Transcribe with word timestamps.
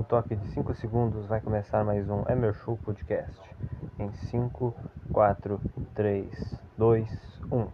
No 0.00 0.04
toque 0.04 0.34
de 0.34 0.46
5 0.54 0.72
segundos 0.76 1.26
vai 1.26 1.42
começar 1.42 1.84
mais 1.84 2.08
um 2.08 2.22
Emer 2.26 2.54
Show 2.54 2.78
Podcast. 2.78 3.38
Em 3.98 4.10
5, 4.30 4.74
4, 5.12 5.60
3, 5.94 6.34
2, 6.78 7.06
1. 7.52 7.66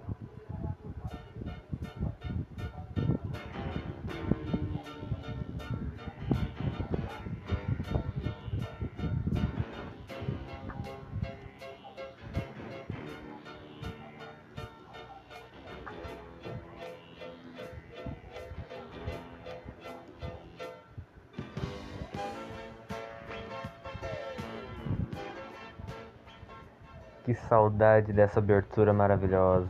Saudade 27.76 28.10
dessa 28.10 28.40
abertura 28.40 28.92
maravilhosa. 28.94 29.68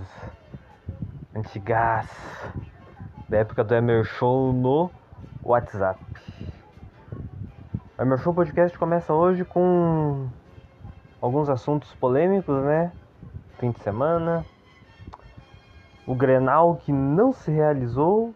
Antigás. 1.34 2.08
Da 3.28 3.38
época 3.38 3.64
do 3.64 3.74
Emer 3.74 4.04
Show 4.04 4.52
no 4.52 4.88
WhatsApp. 5.42 6.00
O 7.98 8.02
Emer 8.02 8.18
Show 8.18 8.32
Podcast 8.32 8.78
começa 8.78 9.12
hoje 9.12 9.44
com 9.44 10.28
alguns 11.20 11.48
assuntos 11.48 11.92
polêmicos, 11.94 12.62
né? 12.62 12.92
Fim 13.58 13.72
de 13.72 13.80
semana. 13.80 14.46
O 16.06 16.14
Grenal 16.14 16.76
que 16.76 16.92
não 16.92 17.32
se 17.32 17.50
realizou. 17.50 18.32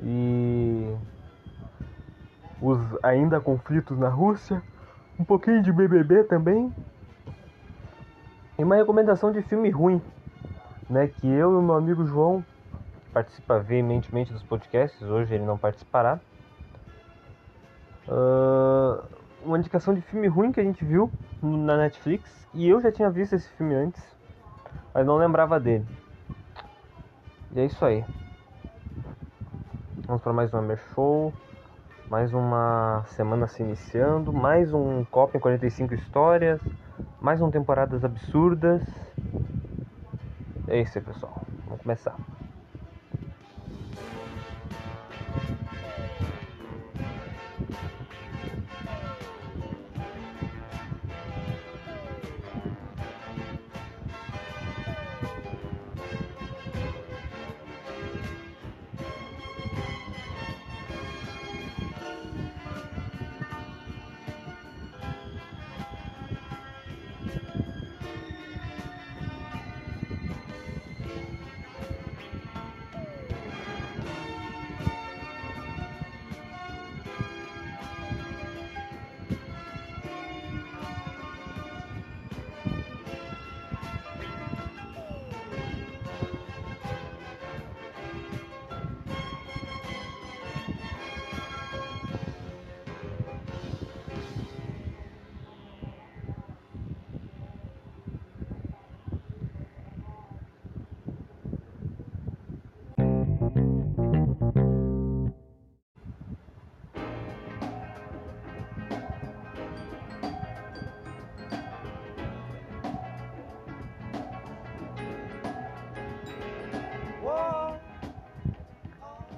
E 0.00 0.96
os 2.62 2.78
ainda 3.02 3.40
conflitos 3.40 3.98
na 3.98 4.08
Rússia 4.08 4.62
um 5.18 5.24
pouquinho 5.24 5.62
de 5.62 5.72
BBB 5.72 6.24
também. 6.24 6.72
E 8.58 8.62
uma 8.62 8.76
recomendação 8.76 9.32
de 9.32 9.42
filme 9.42 9.68
ruim, 9.70 10.00
né? 10.88 11.08
Que 11.08 11.26
eu 11.26 11.58
e 11.58 11.62
meu 11.62 11.74
amigo 11.74 12.06
João, 12.06 12.44
que 13.04 13.10
participa 13.10 13.58
veementemente 13.58 14.32
dos 14.32 14.42
podcasts, 14.42 15.02
hoje 15.02 15.34
ele 15.34 15.44
não 15.44 15.58
participará. 15.58 16.20
Uh, 18.06 19.02
uma 19.44 19.58
indicação 19.58 19.92
de 19.94 20.00
filme 20.02 20.28
ruim 20.28 20.52
que 20.52 20.60
a 20.60 20.64
gente 20.64 20.84
viu 20.84 21.10
na 21.42 21.76
Netflix. 21.76 22.46
E 22.54 22.68
eu 22.68 22.80
já 22.80 22.92
tinha 22.92 23.10
visto 23.10 23.34
esse 23.34 23.48
filme 23.50 23.74
antes, 23.74 24.02
mas 24.92 25.04
não 25.04 25.16
lembrava 25.16 25.58
dele. 25.58 25.86
E 27.52 27.60
é 27.60 27.64
isso 27.64 27.84
aí. 27.84 28.04
Vamos 30.06 30.22
para 30.22 30.32
mais 30.32 30.52
um 30.54 30.58
Amber 30.58 30.78
Show. 30.94 31.32
Mais 32.08 32.32
uma 32.32 33.02
semana 33.08 33.48
se 33.48 33.62
iniciando, 33.62 34.32
mais 34.32 34.72
um 34.72 35.04
Copa 35.04 35.38
em 35.38 35.40
45 35.40 35.94
histórias, 35.94 36.60
mais 37.20 37.40
um 37.40 37.50
temporadas 37.50 38.04
absurdas. 38.04 38.82
É 40.68 40.80
isso 40.80 40.98
aí, 40.98 41.04
pessoal. 41.04 41.44
Vamos 41.66 41.82
começar. 41.82 42.16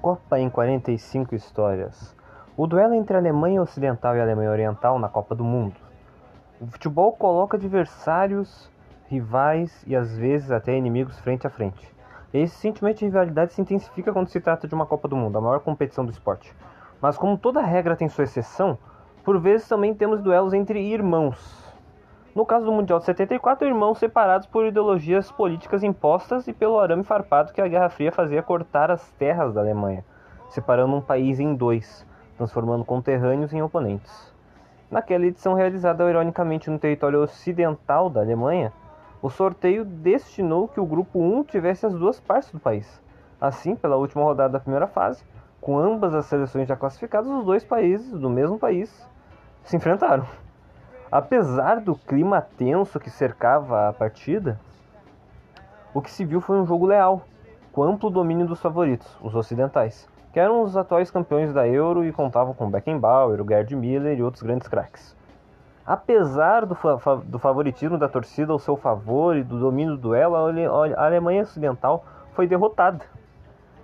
Copa 0.06 0.39
em 0.39 0.49
45 0.49 1.34
histórias. 1.34 2.15
O 2.56 2.65
duelo 2.69 2.94
entre 2.94 3.17
a 3.17 3.19
Alemanha 3.19 3.61
Ocidental 3.61 4.15
e 4.15 4.21
a 4.21 4.22
Alemanha 4.22 4.53
Oriental 4.53 5.00
na 5.00 5.09
Copa 5.09 5.34
do 5.34 5.43
Mundo. 5.43 5.75
O 6.61 6.67
futebol 6.69 7.11
coloca 7.15 7.56
adversários, 7.56 8.71
rivais 9.09 9.83
e 9.84 9.97
às 9.97 10.16
vezes 10.16 10.53
até 10.53 10.77
inimigos 10.77 11.19
frente 11.19 11.45
a 11.45 11.50
frente. 11.50 11.93
Esse 12.33 12.55
sentimento 12.55 12.99
de 12.99 13.06
rivalidade 13.06 13.53
se 13.53 13.61
intensifica 13.61 14.12
quando 14.12 14.28
se 14.28 14.41
trata 14.41 14.69
de 14.69 14.77
uma 14.77 14.87
Copa 14.87 15.09
do 15.09 15.16
Mundo, 15.16 15.39
a 15.39 15.41
maior 15.41 15.59
competição 15.59 16.05
do 16.05 16.12
esporte. 16.12 16.55
Mas 17.03 17.19
como 17.19 17.37
toda 17.37 17.61
regra 17.61 17.97
tem 17.97 18.09
sua 18.09 18.22
exceção, 18.22 18.78
por 19.25 19.41
vezes 19.41 19.66
também 19.66 19.93
temos 19.93 20.22
duelos 20.22 20.55
entre 20.55 20.81
irmãos. 20.81 21.66
No 22.37 22.45
caso 22.45 22.67
do 22.67 22.73
Mundial 22.73 22.99
de 22.99 23.07
74, 23.07 23.67
irmãos 23.67 23.97
separados 23.97 24.47
por 24.47 24.67
ideologias 24.67 25.33
políticas 25.33 25.83
impostas 25.83 26.47
e 26.47 26.53
pelo 26.53 26.79
arame 26.79 27.03
farpado 27.03 27.51
que 27.51 27.63
a 27.63 27.67
Guerra 27.67 27.89
Fria 27.89 28.13
fazia 28.13 28.43
cortar 28.43 28.91
as 28.91 29.11
terras 29.13 29.55
da 29.55 29.63
Alemanha, 29.63 30.05
separando 30.51 30.95
um 30.95 31.01
país 31.01 31.41
em 31.41 31.55
dois, 31.55 32.07
transformando 32.37 32.85
conterrâneos 32.85 33.55
em 33.55 33.63
oponentes. 33.63 34.31
Naquela 34.91 35.25
edição 35.25 35.55
realizada 35.55 36.07
ironicamente 36.11 36.69
no 36.69 36.79
território 36.79 37.23
ocidental 37.23 38.11
da 38.11 38.21
Alemanha, 38.21 38.71
o 39.23 39.31
sorteio 39.31 39.83
destinou 39.83 40.69
que 40.69 40.79
o 40.79 40.85
grupo 40.85 41.19
1 41.19 41.45
tivesse 41.45 41.87
as 41.87 41.95
duas 41.95 42.21
partes 42.21 42.53
do 42.53 42.61
país. 42.61 43.03
Assim, 43.41 43.75
pela 43.75 43.97
última 43.97 44.23
rodada 44.23 44.53
da 44.53 44.61
primeira 44.61 44.87
fase, 44.87 45.25
com 45.59 45.79
ambas 45.79 46.15
as 46.15 46.27
seleções 46.27 46.69
já 46.69 46.77
classificadas, 46.77 47.31
os 47.31 47.47
dois 47.47 47.65
países 47.65 48.13
do 48.13 48.29
mesmo 48.29 48.59
país 48.59 49.09
se 49.65 49.75
enfrentaram. 49.75 50.27
Apesar 51.11 51.81
do 51.81 51.94
clima 51.94 52.41
tenso 52.41 52.99
que 52.99 53.11
cercava 53.11 53.89
a 53.89 53.93
partida, 53.93 54.59
o 55.94 56.03
que 56.03 56.11
se 56.11 56.25
viu 56.25 56.41
foi 56.41 56.59
um 56.59 56.67
jogo 56.67 56.87
leal, 56.87 57.22
com 57.72 57.84
amplo 57.84 58.11
domínio 58.11 58.47
dos 58.47 58.61
favoritos, 58.61 59.16
os 59.22 59.34
ocidentais, 59.34 60.09
que 60.33 60.41
eram 60.41 60.62
os 60.62 60.77
atuais 60.77 61.11
campeões 61.11 61.53
da 61.53 61.66
Euro 61.66 62.05
e 62.05 62.12
contavam 62.12 62.53
com 62.53 62.71
Beckenbauer, 62.71 63.41
o 63.41 63.47
Gerd 63.47 63.75
Miller 63.77 64.19
e 64.19 64.22
outros 64.22 64.43
grandes 64.43 64.66
craques. 64.66 65.16
Apesar 65.87 66.66
do, 66.66 66.75
fa 66.75 67.16
do 67.25 67.39
favoritismo 67.39 67.97
da 67.97 68.09
torcida 68.09 68.53
ao 68.53 68.59
seu 68.59 68.77
favor 68.77 69.37
e 69.37 69.45
do 69.45 69.61
domínio 69.61 69.95
do 69.95 70.03
duelo, 70.03 70.34
a 70.34 71.06
Alemanha 71.06 71.43
Ocidental 71.43 72.05
foi 72.33 72.49
derrotada. 72.49 73.05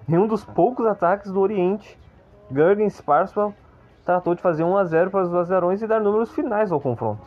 Em 0.09 0.19
um 0.19 0.27
dos 0.27 0.45
poucos 0.45 0.85
ataques 0.85 1.31
do 1.31 1.41
Oriente, 1.41 1.97
Jürgen 2.51 2.91
Sparswell 2.91 3.55
tratou 4.05 4.35
de 4.35 4.43
fazer 4.43 4.65
1 4.65 4.77
a 4.77 4.85
0 4.85 5.11
para 5.11 5.23
os 5.23 5.35
azarões 5.35 5.83
e 5.83 5.87
dar 5.87 6.01
números 6.01 6.33
finais 6.33 6.73
ao 6.73 6.81
confronto. 6.81 7.23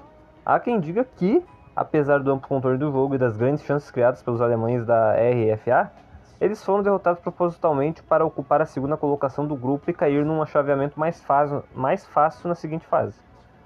Há 0.46 0.60
quem 0.60 0.80
diga 0.80 1.04
que, 1.04 1.44
apesar 1.76 2.20
do 2.20 2.32
amplo 2.32 2.48
controle 2.48 2.78
do 2.78 2.92
jogo 2.92 3.16
e 3.16 3.18
das 3.18 3.38
grandes 3.38 3.64
chances 3.64 3.90
criadas 3.90 4.22
pelos 4.22 4.42
alemães 4.42 4.86
da 4.86 5.14
RFA, 5.14 5.92
eles 6.40 6.64
foram 6.64 6.84
derrotados 6.84 7.22
propositalmente 7.22 8.04
para 8.04 8.26
ocupar 8.26 8.62
a 8.62 8.66
segunda 8.66 8.98
colocação 8.98 9.48
do 9.48 9.56
grupo 9.56 9.90
e 9.90 9.94
cair 9.94 10.26
num 10.26 10.46
chaveamento 10.46 11.00
mais 11.00 11.24
fácil, 11.24 11.64
mais 11.74 12.06
fácil 12.06 12.50
na 12.50 12.56
seguinte 12.56 12.86
fase, 12.86 13.18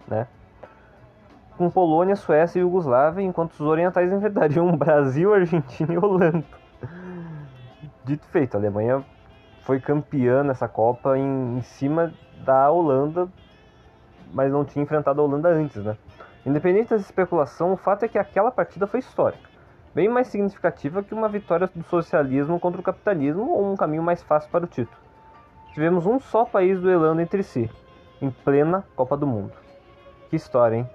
né? 0.08 0.28
Com 1.58 1.70
Polônia, 1.70 2.16
Suécia 2.16 2.60
e 2.60 2.62
Iugoslávia, 2.62 3.22
enquanto 3.22 3.52
os 3.54 3.62
orientais 3.62 4.14
enfrentariam 4.14 4.78
Brasil, 4.78 5.34
Argentina 5.34 5.94
e 5.94 5.98
Holanda. 5.98 6.46
Dito 8.06 8.26
feito, 8.28 8.56
a 8.56 8.60
Alemanha 8.60 9.04
foi 9.64 9.80
campeã 9.80 10.44
nessa 10.44 10.68
Copa 10.68 11.18
em, 11.18 11.58
em 11.58 11.62
cima 11.62 12.14
da 12.44 12.70
Holanda, 12.70 13.28
mas 14.34 14.52
não 14.52 14.66
tinha 14.66 14.84
enfrentado 14.84 15.22
a 15.22 15.24
Holanda 15.24 15.50
antes, 15.50 15.84
né? 15.84 15.98
Independente 16.46 16.90
dessa 16.90 17.04
especulação, 17.04 17.74
o 17.74 17.78
fato 17.78 18.04
é 18.04 18.08
que 18.08 18.18
aquela 18.18 18.52
partida 18.52 18.88
foi 18.88 19.00
histórica, 19.02 19.50
bem 19.94 20.08
mais 20.08 20.28
significativa 20.28 21.04
que 21.04 21.14
uma 21.14 21.28
vitória 21.28 21.70
do 21.74 21.84
socialismo 21.84 22.60
contra 22.60 22.80
o 22.80 22.84
capitalismo 22.84 23.50
ou 23.52 23.72
um 23.72 23.76
caminho 23.76 24.04
mais 24.04 24.24
fácil 24.24 24.50
para 24.50 24.66
o 24.66 24.68
título. 24.68 24.98
tivemos 25.74 26.06
um 26.06 26.20
só 26.20 26.46
país 26.46 26.80
duelando 26.80 27.22
entre 27.22 27.44
si, 27.44 27.70
em 28.22 28.30
plena 28.30 28.84
Copa 28.96 29.16
do 29.16 29.28
Mundo. 29.28 29.54
Que 30.30 30.36
história, 30.36 30.78
hein? 30.78 30.90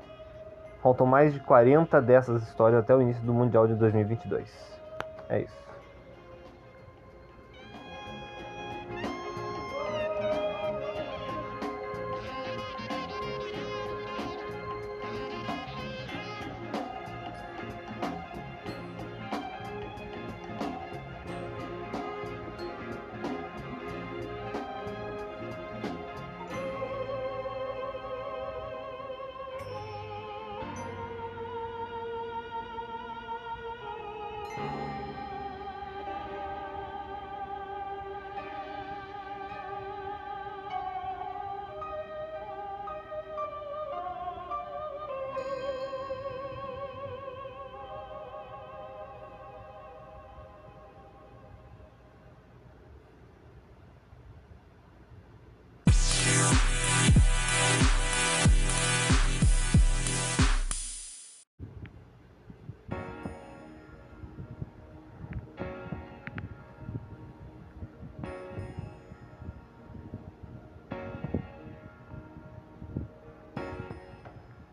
Faltam 0.83 1.07
mais 1.07 1.33
de 1.33 1.41
40 1.41 2.01
dessas 2.03 2.43
histórias 2.43 2.81
até 2.81 2.95
o 2.95 3.01
início 3.01 3.23
do 3.25 3.33
Mundial 3.33 3.67
de 3.67 3.75
2022. 3.75 4.81
É 5.29 5.41
isso. 5.41 5.64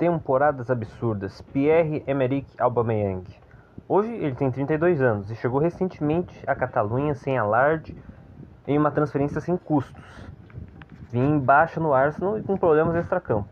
Temporadas 0.02 0.72
absurdas. 0.72 1.44
Pierre-Emerick 1.54 2.60
Aubameyang. 2.60 3.24
Hoje 3.88 4.12
ele 4.12 4.34
tem 4.34 4.50
32 4.50 5.00
anos 5.00 5.30
e 5.30 5.36
chegou 5.36 5.60
recentemente 5.60 6.44
à 6.48 6.56
Catalunha 6.56 7.14
sem 7.14 7.38
alarde 7.38 7.96
em 8.68 8.80
uma 8.80 8.90
transferência 8.90 9.40
sem 9.40 9.56
custos. 9.56 10.04
Vim 11.12 11.38
baixa 11.38 11.80
no 11.80 11.94
Arsenal 11.94 12.40
e 12.40 12.42
com 12.42 12.58
problemas 12.58 12.96
extracampo. 12.96 13.48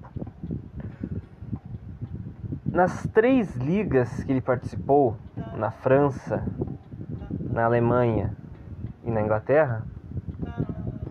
Nas 2.65 3.03
três 3.13 3.55
ligas 3.55 4.23
que 4.23 4.31
ele 4.31 4.41
participou, 4.41 5.15
na 5.55 5.69
França, 5.69 6.43
na 7.41 7.65
Alemanha 7.65 8.35
e 9.03 9.11
na 9.11 9.21
Inglaterra, 9.21 9.83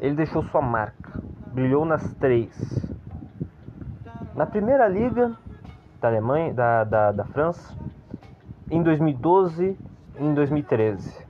ele 0.00 0.16
deixou 0.16 0.42
sua 0.42 0.62
marca. 0.62 1.22
Brilhou 1.52 1.84
nas 1.84 2.12
três. 2.14 2.87
Na 4.38 4.46
primeira 4.46 4.86
liga 4.86 5.32
da 6.00 6.06
Alemanha, 6.06 6.54
da, 6.54 6.84
da, 6.84 7.10
da 7.10 7.24
França, 7.24 7.76
em 8.70 8.80
2012 8.80 9.76
e 10.16 10.24
em 10.24 10.32
2013. 10.32 11.26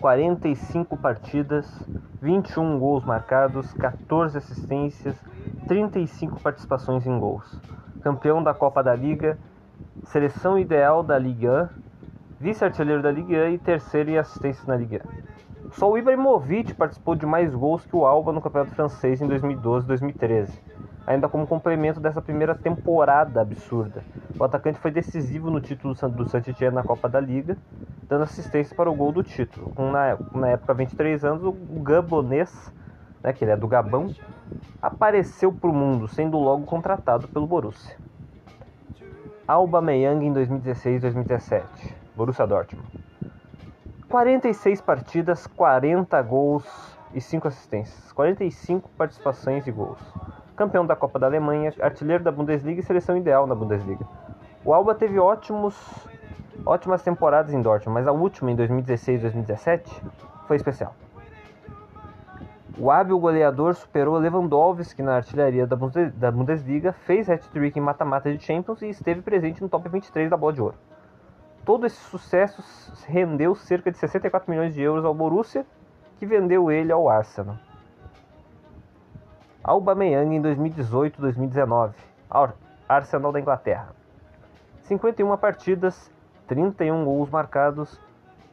45 0.00 0.96
partidas, 0.96 1.72
21 2.20 2.80
gols 2.80 3.04
marcados, 3.04 3.72
14 3.74 4.38
assistências, 4.38 5.16
35 5.68 6.40
participações 6.40 7.06
em 7.06 7.16
gols. 7.16 7.60
Campeão 8.02 8.42
da 8.42 8.52
Copa 8.52 8.82
da 8.82 8.92
Liga, 8.92 9.38
seleção 10.02 10.58
ideal 10.58 11.04
da 11.04 11.16
Liga 11.16 11.70
1, 11.78 11.82
vice-artilheiro 12.40 13.02
da 13.04 13.12
Liga 13.12 13.36
1 13.36 13.50
e 13.50 13.58
terceiro 13.58 14.10
em 14.10 14.18
assistências 14.18 14.66
na 14.66 14.74
Liga 14.74 15.00
1. 15.66 15.70
Só 15.74 15.88
o 15.88 15.96
Ibrahimovic 15.96 16.74
participou 16.74 17.14
de 17.14 17.24
mais 17.24 17.54
gols 17.54 17.86
que 17.86 17.94
o 17.94 18.04
Alba 18.04 18.32
no 18.32 18.42
Campeonato 18.42 18.74
Francês 18.74 19.22
em 19.22 19.28
2012 19.28 19.84
e 19.84 19.86
2013 19.86 20.66
ainda 21.06 21.28
como 21.28 21.46
complemento 21.46 22.00
dessa 22.00 22.20
primeira 22.20 22.54
temporada 22.54 23.40
absurda. 23.40 24.02
O 24.38 24.42
atacante 24.42 24.78
foi 24.80 24.90
decisivo 24.90 25.50
no 25.50 25.60
título 25.60 25.94
do 25.94 26.28
Saint-Étienne 26.28 26.74
na 26.74 26.82
Copa 26.82 27.08
da 27.08 27.20
Liga, 27.20 27.56
dando 28.08 28.24
assistência 28.24 28.74
para 28.74 28.90
o 28.90 28.94
gol 28.94 29.12
do 29.12 29.22
título. 29.22 29.70
Com 29.70 29.92
na, 29.92 30.18
na 30.34 30.48
época 30.48 30.74
23 30.74 31.24
anos, 31.24 31.44
o 31.44 31.80
gabonês, 31.80 32.72
né, 33.22 33.32
que 33.32 33.44
ele 33.44 33.52
é 33.52 33.56
do 33.56 33.68
Gabão, 33.68 34.12
apareceu 34.82 35.52
para 35.52 35.70
o 35.70 35.72
mundo, 35.72 36.08
sendo 36.08 36.38
logo 36.38 36.64
contratado 36.66 37.28
pelo 37.28 37.46
Borussia. 37.46 37.96
Alba 39.46 39.80
Meyang 39.80 40.26
em 40.26 40.32
2016 40.32 41.02
2017, 41.02 41.94
Borussia 42.16 42.46
Dortmund. 42.46 42.88
46 44.08 44.80
partidas, 44.80 45.46
40 45.46 46.20
gols 46.22 46.64
e 47.14 47.20
5 47.20 47.46
assistências, 47.46 48.12
45 48.12 48.88
participações 48.96 49.66
e 49.66 49.70
gols 49.70 50.00
campeão 50.56 50.86
da 50.86 50.96
Copa 50.96 51.18
da 51.18 51.26
Alemanha, 51.26 51.72
artilheiro 51.80 52.24
da 52.24 52.32
Bundesliga 52.32 52.80
e 52.80 52.82
seleção 52.82 53.16
ideal 53.16 53.46
na 53.46 53.54
Bundesliga. 53.54 54.04
O 54.64 54.72
Alba 54.72 54.94
teve 54.94 55.18
ótimos, 55.18 55.76
ótimas 56.64 57.02
temporadas 57.02 57.52
em 57.52 57.60
Dortmund, 57.60 57.94
mas 57.94 58.08
a 58.08 58.12
última, 58.12 58.50
em 58.50 58.56
2016 58.56 59.20
e 59.20 59.22
2017, 59.22 60.02
foi 60.48 60.56
especial. 60.56 60.94
O 62.78 62.90
hábil 62.90 63.18
goleador 63.18 63.74
superou 63.74 64.18
Lewandowski 64.18 65.02
na 65.02 65.16
artilharia 65.16 65.66
da 65.66 66.30
Bundesliga, 66.30 66.92
fez 66.92 67.30
hat-trick 67.30 67.78
em 67.78 67.82
mata-mata 67.82 68.30
de 68.30 68.42
Champions 68.42 68.82
e 68.82 68.88
esteve 68.88 69.22
presente 69.22 69.62
no 69.62 69.68
top 69.68 69.88
23 69.88 70.28
da 70.28 70.36
Bola 70.36 70.52
de 70.52 70.60
Ouro. 70.60 70.76
Todo 71.64 71.86
esse 71.86 71.96
sucesso 71.96 72.62
rendeu 73.06 73.54
cerca 73.54 73.90
de 73.90 73.96
64 73.96 74.50
milhões 74.50 74.74
de 74.74 74.82
euros 74.82 75.04
ao 75.04 75.14
Borussia, 75.14 75.64
que 76.18 76.26
vendeu 76.26 76.70
ele 76.70 76.92
ao 76.92 77.08
Arsenal. 77.08 77.56
Aubameyang 79.66 80.32
em 80.32 80.40
2018-2019, 80.40 81.92
Arsenal 82.88 83.32
da 83.32 83.40
Inglaterra. 83.40 83.88
51 84.82 85.36
partidas, 85.36 86.08
31 86.46 87.04
gols 87.04 87.28
marcados 87.28 88.00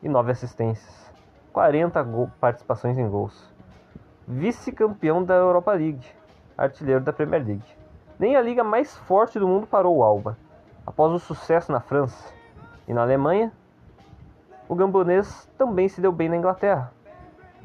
e 0.02 0.10
9 0.10 0.32
assistências. 0.32 1.14
40 1.52 2.04
participações 2.40 2.98
em 2.98 3.08
gols. 3.08 3.54
Vice-campeão 4.28 5.24
da 5.24 5.36
Europa 5.36 5.72
League, 5.74 6.04
artilheiro 6.58 7.04
da 7.04 7.14
Premier 7.14 7.46
League. 7.46 7.78
Nem 8.18 8.36
a 8.36 8.42
liga 8.42 8.64
mais 8.64 8.98
forte 8.98 9.38
do 9.38 9.48
mundo 9.48 9.68
parou 9.68 9.98
o 9.98 10.04
Alba. 10.04 10.36
Após 10.84 11.14
o 11.14 11.20
sucesso 11.20 11.72
na 11.72 11.80
França 11.80 12.34
e 12.88 12.94
na 12.94 13.04
Alemanha, 13.04 13.52
o 14.68 14.74
gambonês 14.74 15.48
também 15.60 15.88
se 15.88 16.02
deu 16.02 16.12
bem 16.12 16.28
na 16.28 16.38
Inglaterra 16.38 16.92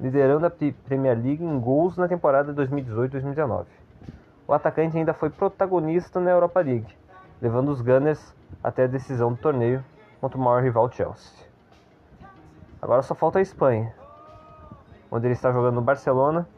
liderando 0.00 0.46
a 0.46 0.50
Premier 0.50 1.16
League 1.16 1.44
em 1.44 1.58
gols 1.58 1.96
na 1.96 2.08
temporada 2.08 2.54
2018-2019. 2.54 3.66
O 4.46 4.52
atacante 4.52 4.96
ainda 4.96 5.12
foi 5.12 5.28
protagonista 5.30 6.20
na 6.20 6.30
Europa 6.30 6.60
League, 6.60 6.96
levando 7.40 7.70
os 7.70 7.80
Gunners 7.80 8.34
até 8.62 8.84
a 8.84 8.86
decisão 8.86 9.32
do 9.32 9.38
torneio 9.38 9.84
contra 10.20 10.38
o 10.38 10.40
maior 10.40 10.62
rival 10.62 10.90
Chelsea. 10.90 11.46
Agora 12.80 13.02
só 13.02 13.14
falta 13.14 13.38
a 13.38 13.42
Espanha, 13.42 13.92
onde 15.10 15.26
ele 15.26 15.34
está 15.34 15.52
jogando 15.52 15.76
no 15.76 15.82
Barcelona 15.82 16.48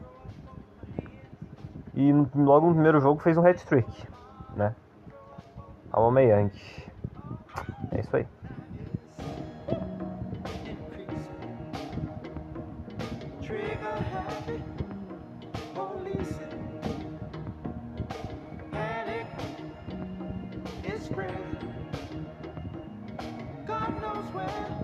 e 1.93 2.11
logo 2.35 2.67
no 2.67 2.73
primeiro 2.73 3.01
jogo 3.01 3.19
fez 3.21 3.37
um 3.37 3.45
hat-trick, 3.45 4.07
né? 4.55 4.75
Aubameyang. 5.91 6.51
É 7.91 7.99
isso 7.99 8.15
aí. 8.15 8.25
away. 24.41 24.80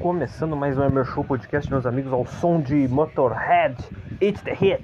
Começando 0.00 0.56
mais 0.56 0.78
um 0.78 0.82
Emer 0.82 1.04
Show 1.04 1.22
Podcast, 1.22 1.70
meus 1.70 1.84
amigos, 1.84 2.10
ao 2.10 2.24
som 2.24 2.58
de 2.58 2.88
Motorhead, 2.88 3.76
It's 4.18 4.40
the 4.40 4.54
Hit, 4.54 4.82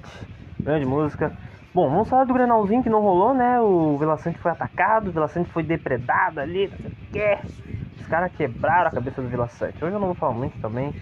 grande 0.59 0.85
música. 0.85 1.35
Bom, 1.73 1.89
vamos 1.89 2.07
falar 2.07 2.25
do 2.25 2.35
Grenalzinho 2.35 2.83
que 2.83 2.89
não 2.89 3.01
rolou, 3.01 3.33
né? 3.33 3.59
O 3.59 3.97
Vila 3.97 4.15
foi 4.15 4.51
atacado, 4.51 5.09
o 5.09 5.11
Vila 5.11 5.27
foi 5.27 5.63
depredado 5.63 6.39
ali, 6.39 6.67
não 6.67 6.77
sei 6.77 6.91
o 6.91 7.11
que. 7.11 7.99
Os 7.99 8.05
caras 8.05 8.31
quebraram 8.33 8.89
a 8.89 8.91
cabeça 8.91 9.19
do 9.19 9.27
Vila. 9.27 9.49
Hoje 9.59 9.75
eu 9.81 9.99
não 9.99 10.05
vou 10.05 10.13
falar 10.13 10.33
muito 10.33 10.55
também, 10.61 10.93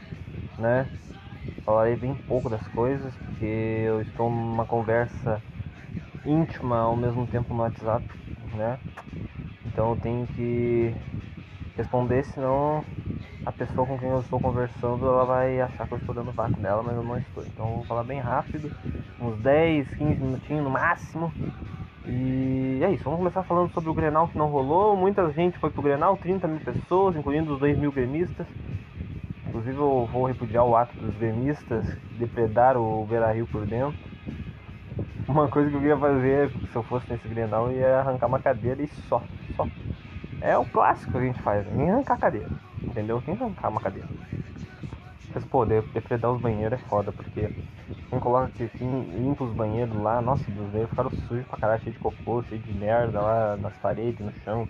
né? 0.58 0.88
Falarei 1.66 1.98
bem 1.98 2.16
pouco 2.16 2.50
das 2.50 2.66
coisas, 2.70 3.14
porque 3.16 3.84
eu 3.86 4.00
estou 4.00 4.30
numa 4.30 4.66
conversa 4.66 5.42
íntima 6.26 6.80
ao 6.80 6.96
mesmo 6.96 7.28
tempo 7.28 7.54
no 7.54 7.64
WhatsApp, 7.64 8.08
né? 8.54 8.80
Então 9.66 9.90
eu 9.90 9.98
tenho 9.98 10.26
que 10.28 10.96
responder, 11.76 12.24
senão 12.24 12.82
a 13.46 13.52
pessoa 13.52 13.86
com 13.86 13.98
quem 14.00 14.10
eu 14.10 14.20
estou 14.20 14.40
conversando 14.40 15.06
ela 15.06 15.24
vai 15.24 15.62
achar 15.62 15.88
que 15.88 15.94
eu 15.94 15.98
estou 16.00 16.16
dando 16.16 16.32
vácuo 16.32 16.60
nela, 16.60 16.82
mas 16.82 16.96
eu 16.96 17.04
não 17.04 17.18
estou. 17.18 17.44
Então 17.46 17.68
eu 17.68 17.76
vou 17.76 17.86
falar 17.86 18.04
bem 18.04 18.20
rápido, 18.20 18.72
uns 19.22 19.38
10, 19.38 19.88
15 19.90 20.22
minutinhos 20.22 20.64
no 20.64 20.70
máximo. 20.70 21.32
E 22.08 22.82
é 22.84 22.92
isso, 22.92 23.04
vamos 23.04 23.20
começar 23.20 23.44
falando 23.44 23.72
sobre 23.72 23.90
o 23.90 23.94
Grenal 23.94 24.28
que 24.28 24.38
não 24.38 24.48
rolou. 24.48 24.98
Muita 24.98 25.32
gente 25.32 25.60
foi 25.60 25.70
pro 25.70 25.82
Grenal, 25.82 26.18
30 26.18 26.48
mil 26.48 26.60
pessoas, 26.60 27.16
incluindo 27.16 27.54
os 27.54 27.60
2 27.60 27.78
mil 27.78 27.92
gremistas. 27.92 28.48
Inclusive 29.48 29.78
eu 29.78 30.10
vou 30.12 30.26
repudiar 30.26 30.66
o 30.66 30.76
ato 30.76 30.96
dos 30.98 31.16
gremistas 31.16 31.86
depredar 32.18 32.78
o 32.78 33.06
Beira 33.06 33.32
Rio 33.32 33.48
por 33.48 33.66
dentro. 33.66 33.98
Uma 35.28 35.48
coisa 35.48 35.70
que 35.70 35.76
eu 35.76 35.84
ia 35.84 35.98
fazer 35.98 36.50
se 36.50 36.76
eu 36.76 36.84
fosse 36.84 37.12
nesse 37.12 37.28
Grenal 37.28 37.72
ia 37.72 38.00
arrancar 38.00 38.28
uma 38.28 38.40
cadeira 38.40 38.82
e 38.82 38.88
só, 38.88 39.22
só. 39.56 39.68
É 40.42 40.58
o 40.58 40.66
clássico 40.66 41.12
que 41.12 41.18
a 41.18 41.22
gente 41.22 41.42
faz, 41.42 41.66
nem 41.74 41.90
arrancar 41.90 42.20
cadeira, 42.20 42.50
entendeu? 42.86 43.18
Arrancar 43.28 43.70
uma 43.70 43.82
cadeira. 43.82 44.10
Mas, 45.34 45.46
pô, 45.46 45.66
depredar 45.66 46.32
os 46.32 46.40
banheiros 46.42 46.80
é 46.80 46.84
foda, 46.86 47.12
porque 47.12 47.52
quem 48.10 48.20
coloca 48.20 48.52
que 48.54 48.70
quem 48.70 48.90
limpa 49.22 49.44
os 49.46 49.54
banheiros 49.54 49.96
lá, 49.96 50.22
nossa, 50.22 50.52
os 50.52 50.70
banheiros 50.72 50.92
ficaram 50.92 51.12
sujos 51.12 51.46
pra 51.48 51.58
caralho, 51.58 51.82
cheio 51.84 51.94
de 51.94 52.00
cocô, 52.00 52.44
cheio 52.44 52.62
de 52.62 52.74
merda 52.74 53.22
lá 53.22 53.58
nas 53.58 53.78
paredes, 53.78 54.26
no 54.26 54.34
chão, 54.34 54.70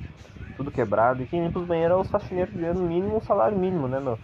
tudo 0.55 0.71
quebrado. 0.71 1.23
E 1.23 1.27
quem 1.27 1.43
limpa 1.43 1.59
os 1.59 1.67
banheiros 1.67 1.97
é 1.97 2.01
os 2.01 2.09
faxineiros 2.11 2.55
ganhando 2.55 2.81
mínimo 2.81 3.21
salário 3.21 3.57
mínimo, 3.57 3.87
né, 3.87 3.99
meu? 3.99 4.21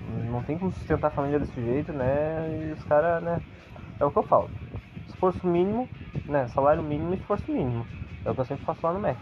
Não 0.00 0.42
tem 0.44 0.58
como 0.58 0.70
sustentar 0.72 1.08
a 1.08 1.10
família 1.10 1.38
desse 1.40 1.60
jeito, 1.60 1.92
né? 1.92 2.68
E 2.70 2.72
os 2.72 2.84
caras, 2.84 3.22
né? 3.22 3.42
É 4.00 4.04
o 4.04 4.12
que 4.12 4.18
eu 4.18 4.24
falo. 4.24 4.54
Esforço 5.06 5.46
mínimo, 5.46 5.92
né? 6.26 6.48
Salário 6.48 6.82
mínimo 6.82 7.12
e 7.14 7.16
esforço 7.16 7.50
mínimo. 7.52 7.90
É 8.24 8.30
o 8.30 8.34
que 8.34 8.40
eu 8.40 8.44
sempre 8.44 8.64
faço 8.64 8.86
lá 8.86 8.92
no 8.92 9.00
MEC. 9.00 9.20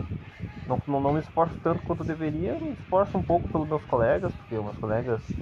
Não, 0.67 0.81
não, 0.87 1.00
não 1.00 1.12
me 1.15 1.21
esforço 1.21 1.59
tanto 1.62 1.83
quanto 1.83 2.03
eu 2.03 2.07
deveria, 2.07 2.59
me 2.61 2.73
esforço 2.73 3.19
um 3.19 3.23
pouco 3.23 3.50
pelos 3.50 3.69
meus 3.69 3.85
colegas, 3.85 4.35
porque 4.35 4.55
meus 4.61 4.79
colegas 4.79 5.37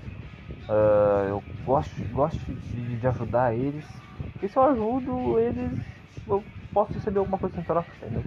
uh, 0.68 1.26
eu 1.28 1.44
gosto, 1.62 2.04
gosto 2.10 2.54
de, 2.54 2.98
de, 2.98 3.08
ajudar 3.08 3.54
eles. 3.56 4.02
Porque 4.34 4.48
se 4.48 4.58
eu 4.58 4.62
ajudo 4.64 5.38
eles, 5.38 5.78
eu 6.28 6.46
posso 6.72 6.94
receber 6.94 7.18
alguma 7.20 7.38
coisa 7.38 7.58
em 7.60 7.64
troca, 7.64 7.94
entendeu? 7.96 8.26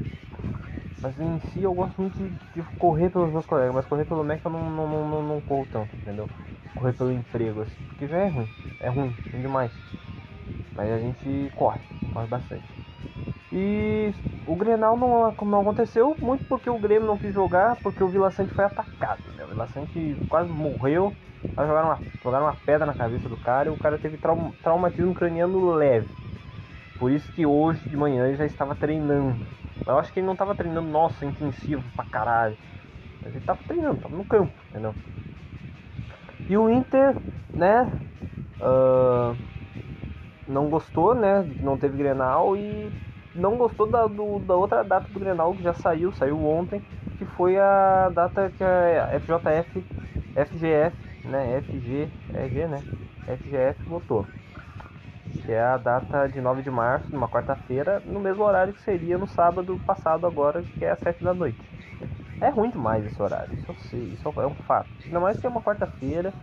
Mas 1.01 1.19
em 1.19 1.39
si 1.39 1.61
eu 1.63 1.73
gosto 1.73 1.99
muito 2.01 2.17
de, 2.17 2.29
de, 2.53 2.63
correr 2.77 3.09
pelos 3.09 3.31
meus 3.31 3.45
colegas, 3.45 3.73
mas 3.73 3.85
correr 3.85 4.05
pelo 4.05 4.23
MEC 4.23 4.45
eu 4.45 4.51
não, 4.51 4.69
não, 4.71 4.87
não, 5.09 5.23
não, 5.23 5.41
corro 5.41 5.65
tanto, 5.65 5.95
entendeu? 5.97 6.31
Correr 6.73 6.93
pelo 6.93 7.11
emprego, 7.11 7.61
assim, 7.61 7.83
porque 7.85 8.07
já 8.07 8.17
é 8.19 8.27
ruim, 8.27 8.51
é 8.79 8.89
ruim, 8.89 9.17
ruim 9.31 9.41
demais. 9.41 9.79
Mas 10.73 10.89
a 10.91 10.99
gente 10.99 11.49
corre, 11.55 11.81
corre 12.09 12.27
bastante. 12.27 12.73
E 13.59 14.13
o 14.45 14.55
Grenal 14.55 14.95
não, 14.95 15.33
não 15.41 15.61
aconteceu 15.61 16.15
muito 16.19 16.45
porque 16.47 16.69
o 16.69 16.77
Grêmio 16.77 17.07
não 17.07 17.17
quis 17.17 17.33
jogar, 17.33 17.75
porque 17.77 18.03
o 18.03 18.07
Vila 18.07 18.29
Sante 18.29 18.53
foi 18.53 18.65
atacado. 18.65 19.19
Né? 19.35 19.43
O 19.43 19.47
Vila 19.47 19.67
Sante 19.69 20.15
quase 20.29 20.47
morreu. 20.47 21.11
Jogaram 21.57 21.87
uma, 21.87 21.99
jogaram 22.23 22.45
uma 22.45 22.55
pedra 22.55 22.85
na 22.85 22.93
cabeça 22.93 23.27
do 23.27 23.37
cara 23.37 23.67
e 23.67 23.71
o 23.71 23.77
cara 23.77 23.97
teve 23.97 24.15
traum, 24.17 24.51
traumatismo 24.61 25.15
craniano 25.15 25.71
leve. 25.71 26.07
Por 26.99 27.11
isso 27.11 27.31
que 27.33 27.47
hoje 27.47 27.81
de 27.89 27.97
manhã 27.97 28.27
ele 28.27 28.37
já 28.37 28.45
estava 28.45 28.75
treinando. 28.75 29.43
Eu 29.87 29.97
acho 29.97 30.13
que 30.13 30.19
ele 30.19 30.27
não 30.27 30.33
estava 30.33 30.53
treinando, 30.53 30.87
nossa, 30.87 31.25
intensivo 31.25 31.83
pra 31.95 32.05
caralho. 32.05 32.57
Mas 33.23 33.31
ele 33.31 33.39
estava 33.39 33.59
treinando, 33.65 33.95
estava 33.95 34.15
no 34.15 34.25
campo, 34.25 34.53
entendeu? 34.69 34.93
E 36.47 36.55
o 36.55 36.69
Inter, 36.69 37.15
né? 37.55 37.91
Uh, 38.61 39.35
não 40.47 40.69
gostou, 40.69 41.15
né? 41.15 41.43
Não 41.59 41.75
teve 41.75 41.97
Grenal 41.97 42.55
e 42.55 42.91
não 43.37 43.55
gostou 43.55 43.89
da, 43.89 44.07
do, 44.07 44.39
da 44.39 44.55
outra 44.55 44.83
data 44.83 45.07
do 45.07 45.19
Grenal 45.19 45.53
que 45.53 45.63
já 45.63 45.73
saiu, 45.73 46.11
saiu 46.13 46.43
ontem, 46.43 46.81
que 47.17 47.25
foi 47.25 47.57
a 47.57 48.09
data 48.13 48.51
que 48.55 48.63
a 48.63 49.19
FJF, 49.19 49.85
FGF, 50.33 50.97
né, 51.25 51.61
FG, 51.61 52.09
é 52.33 52.49
G, 52.49 52.67
né, 52.67 52.81
FGF 53.37 53.83
votou. 53.83 54.25
Que 55.43 55.51
é 55.51 55.61
a 55.61 55.77
data 55.77 56.27
de 56.27 56.41
9 56.41 56.63
de 56.63 56.71
março, 56.71 57.07
numa 57.11 57.27
quarta-feira, 57.27 58.01
no 58.05 58.19
mesmo 58.19 58.43
horário 58.43 58.73
que 58.73 58.81
seria 58.81 59.17
no 59.17 59.27
sábado 59.27 59.79
passado 59.85 60.25
agora, 60.25 60.63
que 60.63 60.83
é 60.83 60.91
às 60.91 60.99
7 60.99 61.23
da 61.23 61.33
noite. 61.33 61.59
É 62.41 62.49
ruim 62.49 62.69
demais 62.69 63.05
esse 63.05 63.21
horário, 63.21 63.53
isso 63.55 63.71
eu 63.71 63.75
sei, 63.75 64.03
isso 64.13 64.33
é 64.35 64.47
um 64.47 64.55
fato. 64.55 64.89
Ainda 65.05 65.19
mais 65.19 65.39
que 65.39 65.45
é 65.45 65.49
uma 65.49 65.61
quarta-feira, 65.61 66.33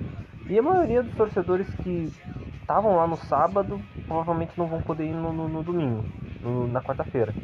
e 0.46 0.58
a 0.58 0.62
maioria 0.62 1.02
dos 1.02 1.14
torcedores 1.14 1.72
que 1.76 2.12
estavam 2.60 2.96
lá 2.96 3.06
no 3.06 3.16
sábado 3.16 3.80
provavelmente 4.06 4.52
não 4.56 4.66
vão 4.66 4.82
poder 4.82 5.06
ir 5.06 5.14
no, 5.14 5.32
no, 5.32 5.48
no 5.48 5.62
domingo 5.62 6.04
no, 6.44 6.68
na 6.68 6.82
quarta-feira. 6.82 7.36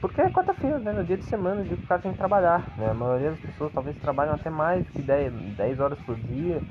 Porque 0.00 0.20
é 0.20 0.30
quarta-feira, 0.30 0.78
né? 0.80 0.92
No 0.92 1.04
dia 1.04 1.16
de 1.18 1.24
semana, 1.24 1.62
o 1.62 1.66
que 1.68 1.74
o 1.74 1.78
cara 1.78 2.02
tem 2.02 2.12
que 2.12 2.18
trabalhar. 2.18 2.72
Né? 2.76 2.90
A 2.90 2.94
maioria 2.94 3.30
das 3.32 3.40
pessoas 3.40 3.72
talvez 3.72 3.98
trabalham 3.98 4.34
até 4.34 4.50
mais 4.50 4.88
que 4.90 5.02
10, 5.02 5.32
10 5.56 5.80
horas 5.80 6.00
por 6.02 6.16
dia, 6.20 6.64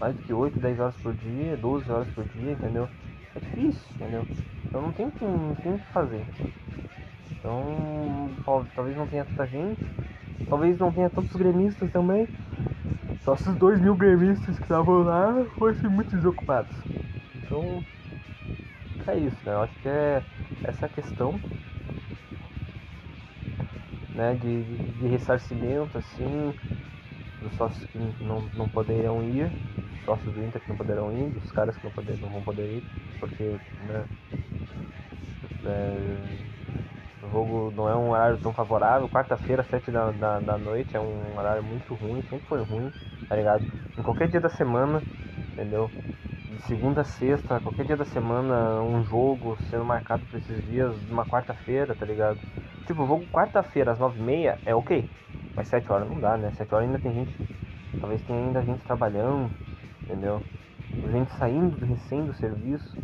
mais 0.00 0.16
do 0.16 0.22
que 0.22 0.32
8, 0.34 0.60
10 0.60 0.78
horas 0.80 0.96
por 0.98 1.14
dia, 1.16 1.56
12 1.56 1.90
horas 1.90 2.10
por 2.12 2.26
dia, 2.28 2.52
entendeu? 2.52 2.90
É 3.34 3.40
difícil, 3.40 3.90
entendeu? 3.94 4.28
Então 4.68 4.82
não 4.82 4.92
tem, 4.92 5.12
não 5.20 5.56
tem 5.56 5.74
o 5.74 5.80
que 5.80 5.90
fazer. 5.92 6.28
Então 7.30 8.38
talvez 8.74 8.96
não 8.96 9.06
tenha 9.08 9.24
tanta 9.24 9.46
gente, 9.46 9.82
talvez 10.46 10.78
não 10.78 10.92
tenha 10.92 11.10
tantos 11.10 11.34
gremistas 11.36 11.90
também. 11.90 12.28
Só 13.18 13.34
esses 13.34 13.56
dois 13.58 13.80
mil 13.80 13.96
gremistas 13.96 14.58
que 14.58 14.64
estavam 14.64 15.02
lá 15.04 15.46
fossem 15.58 15.90
muito 15.90 16.16
desocupados. 16.16 16.74
Então 17.34 17.86
é 19.06 19.16
isso, 19.18 19.44
né? 19.44 19.52
Eu 19.52 19.62
acho 19.62 19.78
que 19.80 19.88
é 19.88 20.26
essa 20.64 20.88
questão 20.88 21.40
né, 24.14 24.34
de, 24.34 24.64
de, 24.98 25.08
ressarcimento 25.08 25.96
assim 25.98 26.54
dos 27.40 27.54
sócios 27.54 27.84
que 27.90 27.98
não, 27.98 28.50
não 28.54 28.68
poderiam 28.68 29.22
ir, 29.22 29.52
sócios 30.04 30.34
do 30.34 30.42
Inter 30.44 30.60
que 30.62 30.68
não 30.68 30.76
poderão 30.76 31.12
ir, 31.12 31.30
dos 31.32 31.52
caras 31.52 31.76
que 31.76 31.84
não, 31.84 31.92
poder, 31.92 32.16
não 32.18 32.30
vão 32.30 32.42
poder 32.42 32.78
ir, 32.78 32.84
porque 33.20 33.42
né, 33.80 34.06
é, 35.64 36.56
o 37.22 37.28
jogo 37.30 37.70
não 37.72 37.88
é 37.88 37.96
um 37.96 38.10
horário 38.10 38.38
tão 38.38 38.52
favorável, 38.54 39.08
quarta-feira, 39.08 39.64
sete 39.64 39.90
da, 39.90 40.12
da, 40.12 40.40
da 40.40 40.58
noite, 40.58 40.96
é 40.96 41.00
um 41.00 41.36
horário 41.36 41.62
muito 41.64 41.94
ruim, 41.94 42.22
sempre 42.22 42.46
foi 42.48 42.60
ruim, 42.62 42.92
tá 43.28 43.36
ligado? 43.36 43.64
Em 43.98 44.02
qualquer 44.02 44.28
dia 44.30 44.40
da 44.40 44.48
semana, 44.50 45.02
entendeu? 45.52 45.90
De 46.56 46.62
segunda 46.62 47.02
a 47.02 47.04
sexta, 47.04 47.60
qualquer 47.60 47.84
dia 47.86 47.96
da 47.96 48.04
semana, 48.04 48.80
um 48.82 49.04
jogo 49.04 49.56
sendo 49.70 49.84
marcado 49.84 50.24
por 50.26 50.38
esses 50.38 50.64
dias, 50.64 50.96
uma 51.10 51.24
quarta-feira, 51.26 51.94
tá 51.94 52.06
ligado? 52.06 52.38
Tipo, 52.86 53.02
o 53.02 53.06
jogo 53.06 53.26
quarta-feira 53.26 53.92
às 53.92 53.98
nove 53.98 54.18
e 54.18 54.22
meia 54.22 54.58
é 54.64 54.74
ok, 54.74 55.04
mas 55.54 55.68
sete 55.68 55.90
horas 55.92 56.08
não 56.08 56.18
dá, 56.20 56.36
né? 56.36 56.50
Sete 56.52 56.74
horas 56.74 56.86
ainda 56.86 56.98
tem 56.98 57.12
gente, 57.12 57.32
talvez 58.00 58.22
tenha 58.22 58.38
ainda 58.38 58.62
gente 58.62 58.82
trabalhando, 58.84 59.52
entendeu? 60.04 60.42
Gente 61.12 61.30
saindo 61.32 61.84
recém 61.84 62.24
do 62.24 62.32
serviço, 62.34 62.96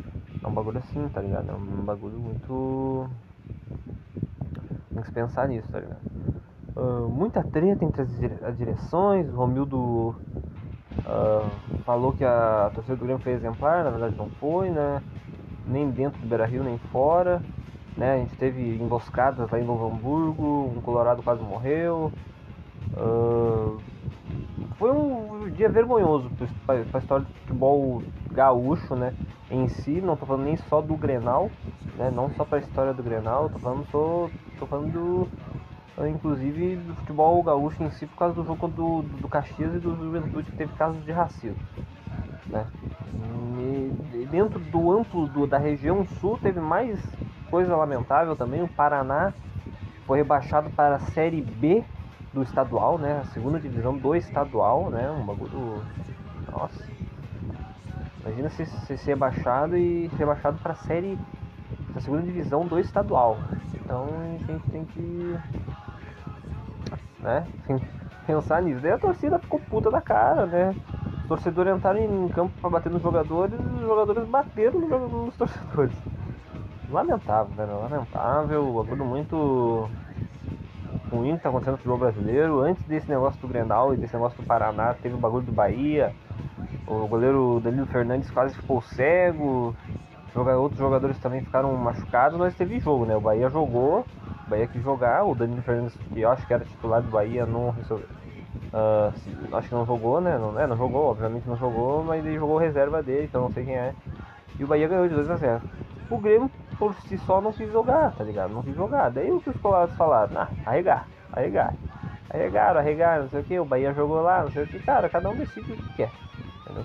é 0.42 0.48
um 0.48 0.54
bagulho 0.54 0.78
assim, 0.78 1.08
tá 1.10 1.20
ligado? 1.20 1.50
É 1.50 1.54
um 1.54 1.84
bagulho 1.84 2.18
muito. 2.18 3.06
Tem 4.94 5.02
que 5.02 5.12
pensar 5.12 5.48
nisso, 5.48 5.68
tá 5.70 5.78
ligado? 5.80 6.00
Uh, 6.74 7.08
muita 7.08 7.44
treta 7.44 7.84
entre 7.84 8.02
as 8.02 8.56
direções, 8.56 9.28
o 9.28 9.36
Romildo 9.36 10.16
Uh, 11.04 11.82
falou 11.84 12.12
que 12.12 12.24
a 12.24 12.70
torcida 12.74 12.96
do 12.96 13.04
Grêmio 13.04 13.22
foi 13.22 13.32
exemplar, 13.32 13.82
na 13.82 13.90
verdade 13.90 14.16
não 14.16 14.28
foi, 14.40 14.70
né? 14.70 15.02
Nem 15.66 15.90
dentro 15.90 16.20
do 16.20 16.26
Beira 16.26 16.46
Rio, 16.46 16.62
nem 16.62 16.78
fora. 16.92 17.42
Né? 17.96 18.14
A 18.14 18.18
gente 18.18 18.36
teve 18.36 18.76
emboscadas 18.76 19.50
lá 19.50 19.60
em 19.60 19.64
Novo 19.64 19.86
Hamburgo, 19.86 20.72
um 20.76 20.80
colorado 20.80 21.22
quase 21.22 21.42
morreu. 21.42 22.12
Uh, 22.96 23.78
foi 24.78 24.90
um 24.90 25.50
dia 25.50 25.68
vergonhoso 25.68 26.30
para 26.66 26.76
a 26.76 26.98
história 26.98 27.24
do 27.24 27.32
futebol 27.40 28.02
gaúcho, 28.32 28.94
né? 28.94 29.14
Em 29.50 29.68
si, 29.68 30.00
não 30.00 30.14
estou 30.14 30.26
falando 30.26 30.44
nem 30.44 30.56
só 30.56 30.80
do 30.80 30.96
Grenal, 30.96 31.50
né? 31.96 32.10
Não 32.10 32.30
só 32.30 32.44
para 32.44 32.58
a 32.58 32.60
história 32.60 32.94
do 32.94 33.02
Grenal, 33.02 33.46
estou 33.46 33.60
falando, 33.60 33.86
tô, 33.90 34.30
tô 34.58 34.66
falando 34.66 34.92
do, 34.92 35.28
inclusive 35.98 36.76
do 36.76 36.94
futebol 36.94 37.42
gaúcho 37.42 37.82
em 37.82 37.90
si 37.90 38.06
por 38.06 38.16
causa 38.16 38.34
do 38.34 38.44
jogo 38.44 38.68
do, 38.68 39.02
do 39.02 39.28
Caxias 39.28 39.74
e 39.74 39.78
do 39.78 39.94
Juventude 39.94 40.50
que 40.50 40.56
teve 40.56 40.72
casos 40.74 41.04
de 41.04 41.12
racismo. 41.12 41.62
Né? 42.46 42.66
E 44.12 44.26
dentro 44.30 44.58
do 44.58 44.90
amplo 44.90 45.26
do, 45.26 45.46
da 45.46 45.58
região 45.58 46.04
sul 46.20 46.38
teve 46.42 46.60
mais 46.60 46.98
coisa 47.50 47.76
lamentável 47.76 48.34
também. 48.34 48.62
O 48.62 48.68
Paraná 48.68 49.32
foi 50.06 50.18
rebaixado 50.18 50.70
para 50.70 50.96
a 50.96 50.98
Série 50.98 51.42
B 51.42 51.84
do 52.32 52.42
estadual, 52.42 52.98
né? 52.98 53.20
A 53.20 53.24
segunda 53.26 53.60
divisão 53.60 53.96
do 53.96 54.16
estadual, 54.16 54.90
né? 54.90 55.10
Um 55.10 55.24
bagulho. 55.24 55.82
Nossa. 56.50 56.82
Imagina 58.20 58.48
se, 58.50 58.64
se 58.64 58.96
ser 58.96 59.16
baixado 59.16 59.76
e 59.76 60.10
ser 60.16 60.24
baixado 60.24 60.58
pra 60.62 60.74
série. 60.74 61.18
Pra 61.92 62.00
segunda 62.00 62.22
divisão 62.22 62.66
do 62.66 62.78
estadual. 62.78 63.36
Então 63.74 64.06
a 64.06 64.52
gente 64.52 64.70
tem 64.70 64.84
que. 64.86 65.38
Né? 67.22 67.46
Que 67.66 67.80
pensar 68.26 68.60
nisso. 68.62 68.80
Daí 68.80 68.92
a 68.92 68.98
torcida 68.98 69.38
ficou 69.38 69.60
puta 69.60 69.90
da 69.90 70.00
cara, 70.00 70.44
né? 70.46 70.74
Os 71.22 71.28
torcedores 71.28 71.74
entraram 71.74 72.00
em 72.00 72.28
campo 72.28 72.52
pra 72.60 72.68
bater 72.68 72.90
nos 72.90 73.00
jogadores 73.00 73.58
e 73.58 73.62
os 73.62 73.80
jogadores 73.80 74.28
bateram 74.28 74.80
nos 74.80 75.36
torcedores. 75.36 75.96
Lamentável, 76.90 77.54
velho. 77.54 77.80
Lamentável. 77.80 78.72
Bagulho 78.72 79.04
muito 79.04 79.88
ruim 81.10 81.36
que 81.36 81.42
tá 81.42 81.48
acontecendo 81.48 81.72
no 81.72 81.78
futebol 81.78 81.98
brasileiro. 81.98 82.60
Antes 82.60 82.84
desse 82.84 83.08
negócio 83.08 83.40
do 83.40 83.48
Grenal 83.48 83.94
e 83.94 83.96
desse 83.96 84.14
negócio 84.14 84.42
do 84.42 84.46
Paraná, 84.46 84.94
teve 84.94 85.14
o 85.14 85.18
bagulho 85.18 85.46
do 85.46 85.52
Bahia. 85.52 86.12
O 86.86 87.06
goleiro 87.06 87.60
Danilo 87.62 87.86
Fernandes 87.86 88.30
quase 88.30 88.54
ficou 88.54 88.82
cego. 88.82 89.74
Outros 90.34 90.78
jogadores 90.78 91.18
também 91.18 91.42
ficaram 91.42 91.74
machucados, 91.76 92.38
mas 92.38 92.54
teve 92.54 92.80
jogo, 92.80 93.04
né? 93.04 93.14
O 93.14 93.20
Bahia 93.20 93.50
jogou, 93.50 94.04
Bahia 94.52 94.66
quis 94.66 94.82
jogar, 94.82 95.24
o 95.24 95.34
Danilo 95.34 95.62
Fernandes, 95.62 95.96
que 96.12 96.20
eu 96.20 96.30
acho 96.30 96.46
que 96.46 96.52
era 96.52 96.64
titular 96.64 97.00
do 97.00 97.10
Bahia, 97.10 97.46
não 97.46 97.70
resolveu. 97.70 98.06
Uh, 98.72 99.56
acho 99.56 99.68
que 99.68 99.74
não 99.74 99.86
jogou, 99.86 100.20
né? 100.20 100.36
Não, 100.36 100.58
é, 100.60 100.66
não 100.66 100.76
jogou, 100.76 101.10
obviamente 101.10 101.48
não 101.48 101.56
jogou, 101.56 102.04
mas 102.04 102.24
ele 102.24 102.36
jogou 102.36 102.58
reserva 102.58 103.02
dele, 103.02 103.24
então 103.24 103.42
não 103.42 103.52
sei 103.52 103.64
quem 103.64 103.76
é. 103.76 103.94
E 104.58 104.64
o 104.64 104.66
Bahia 104.66 104.88
ganhou 104.88 105.08
de 105.08 105.14
2 105.14 105.30
a 105.30 105.36
0 105.36 105.62
O 106.10 106.18
Grêmio 106.18 106.50
por 106.78 106.94
si 107.02 107.16
só 107.18 107.40
não 107.40 107.52
quis 107.52 107.72
jogar, 107.72 108.12
tá 108.12 108.24
ligado? 108.24 108.52
Não 108.52 108.62
quis 108.62 108.76
jogar. 108.76 109.10
Daí 109.10 109.30
o 109.30 109.40
que 109.40 109.48
os 109.48 109.56
colados 109.56 109.96
falaram? 109.96 110.38
Ah, 110.38 110.48
arregar, 110.66 111.06
arregar. 111.32 111.74
Arregaram, 112.28 112.80
arregaram, 112.80 113.22
não 113.22 113.30
sei 113.30 113.40
o 113.40 113.44
que, 113.44 113.58
o 113.58 113.64
Bahia 113.64 113.94
jogou 113.94 114.20
lá, 114.20 114.42
não 114.42 114.50
sei 114.50 114.64
o 114.64 114.66
que. 114.66 114.78
Cara, 114.80 115.08
cada 115.08 115.30
um 115.30 115.36
decide 115.36 115.72
o 115.72 115.76
que 115.76 115.94
quer. 115.94 116.10
Entendeu? 116.62 116.84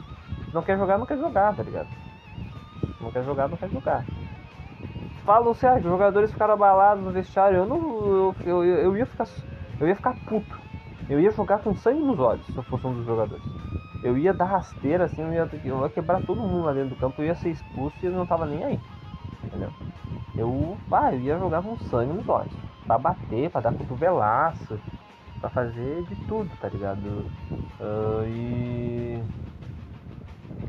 Não 0.53 0.61
quer 0.61 0.77
jogar, 0.77 0.97
não 0.97 1.05
quer 1.05 1.17
jogar, 1.17 1.53
tá 1.53 1.63
ligado? 1.63 1.89
Não 3.01 3.11
quer 3.11 3.23
jogar, 3.23 3.49
não 3.49 3.57
quer 3.57 3.69
jogar. 3.69 4.05
Falam 5.27 5.51
assim, 5.51 5.67
ah, 5.67 5.75
os 5.77 5.83
jogadores 5.83 6.31
ficaram 6.31 6.55
abalados 6.55 7.03
no 7.05 7.11
vestiário. 7.11 7.57
Eu 7.59 7.67
não. 7.67 8.07
Eu, 8.07 8.37
eu, 8.45 8.65
eu, 8.65 8.97
ia 8.97 9.05
ficar. 9.05 9.25
Eu 9.79 9.87
ia 9.89 9.95
ficar 9.95 10.13
puto. 10.25 10.57
Eu 11.09 11.19
ia 11.19 11.31
jogar 11.31 11.59
com 11.59 11.75
sangue 11.75 12.01
nos 12.01 12.19
olhos 12.19 12.47
se 12.53 12.57
eu 12.59 12.63
fosse 12.63 12.87
um 12.87 12.95
dos 12.95 13.05
jogadores. 13.05 13.45
Eu 14.01 14.17
ia 14.17 14.33
dar 14.33 14.45
rasteira 14.45 15.05
assim, 15.05 15.21
eu 15.23 15.33
ia, 15.33 15.49
eu 15.65 15.83
ia 15.83 15.89
quebrar 15.89 16.21
todo 16.21 16.41
mundo 16.41 16.65
lá 16.65 16.73
dentro 16.73 16.91
do 16.91 16.97
campo, 16.97 17.21
eu 17.21 17.27
ia 17.27 17.35
ser 17.35 17.49
expulso 17.51 18.05
e 18.05 18.09
não 18.09 18.25
tava 18.27 18.45
nem 18.47 18.63
aí 18.63 18.81
entendeu? 19.47 19.73
Eu, 20.37 20.81
ah, 20.91 21.13
eu 21.13 21.21
ia 21.21 21.37
jogar 21.39 21.63
com 21.63 21.77
sangue 21.77 22.13
nos 22.13 22.29
olhos. 22.29 22.55
Pra 22.87 22.97
bater, 22.99 23.51
pra 23.51 23.61
dar 23.61 23.73
cotovelaço, 23.73 24.81
pra 25.41 25.49
fazer 25.51 26.05
de 26.05 26.15
tudo, 26.17 26.55
tá 26.57 26.69
ligado? 26.69 27.27
Uh, 27.79 28.25
e. 28.27 29.25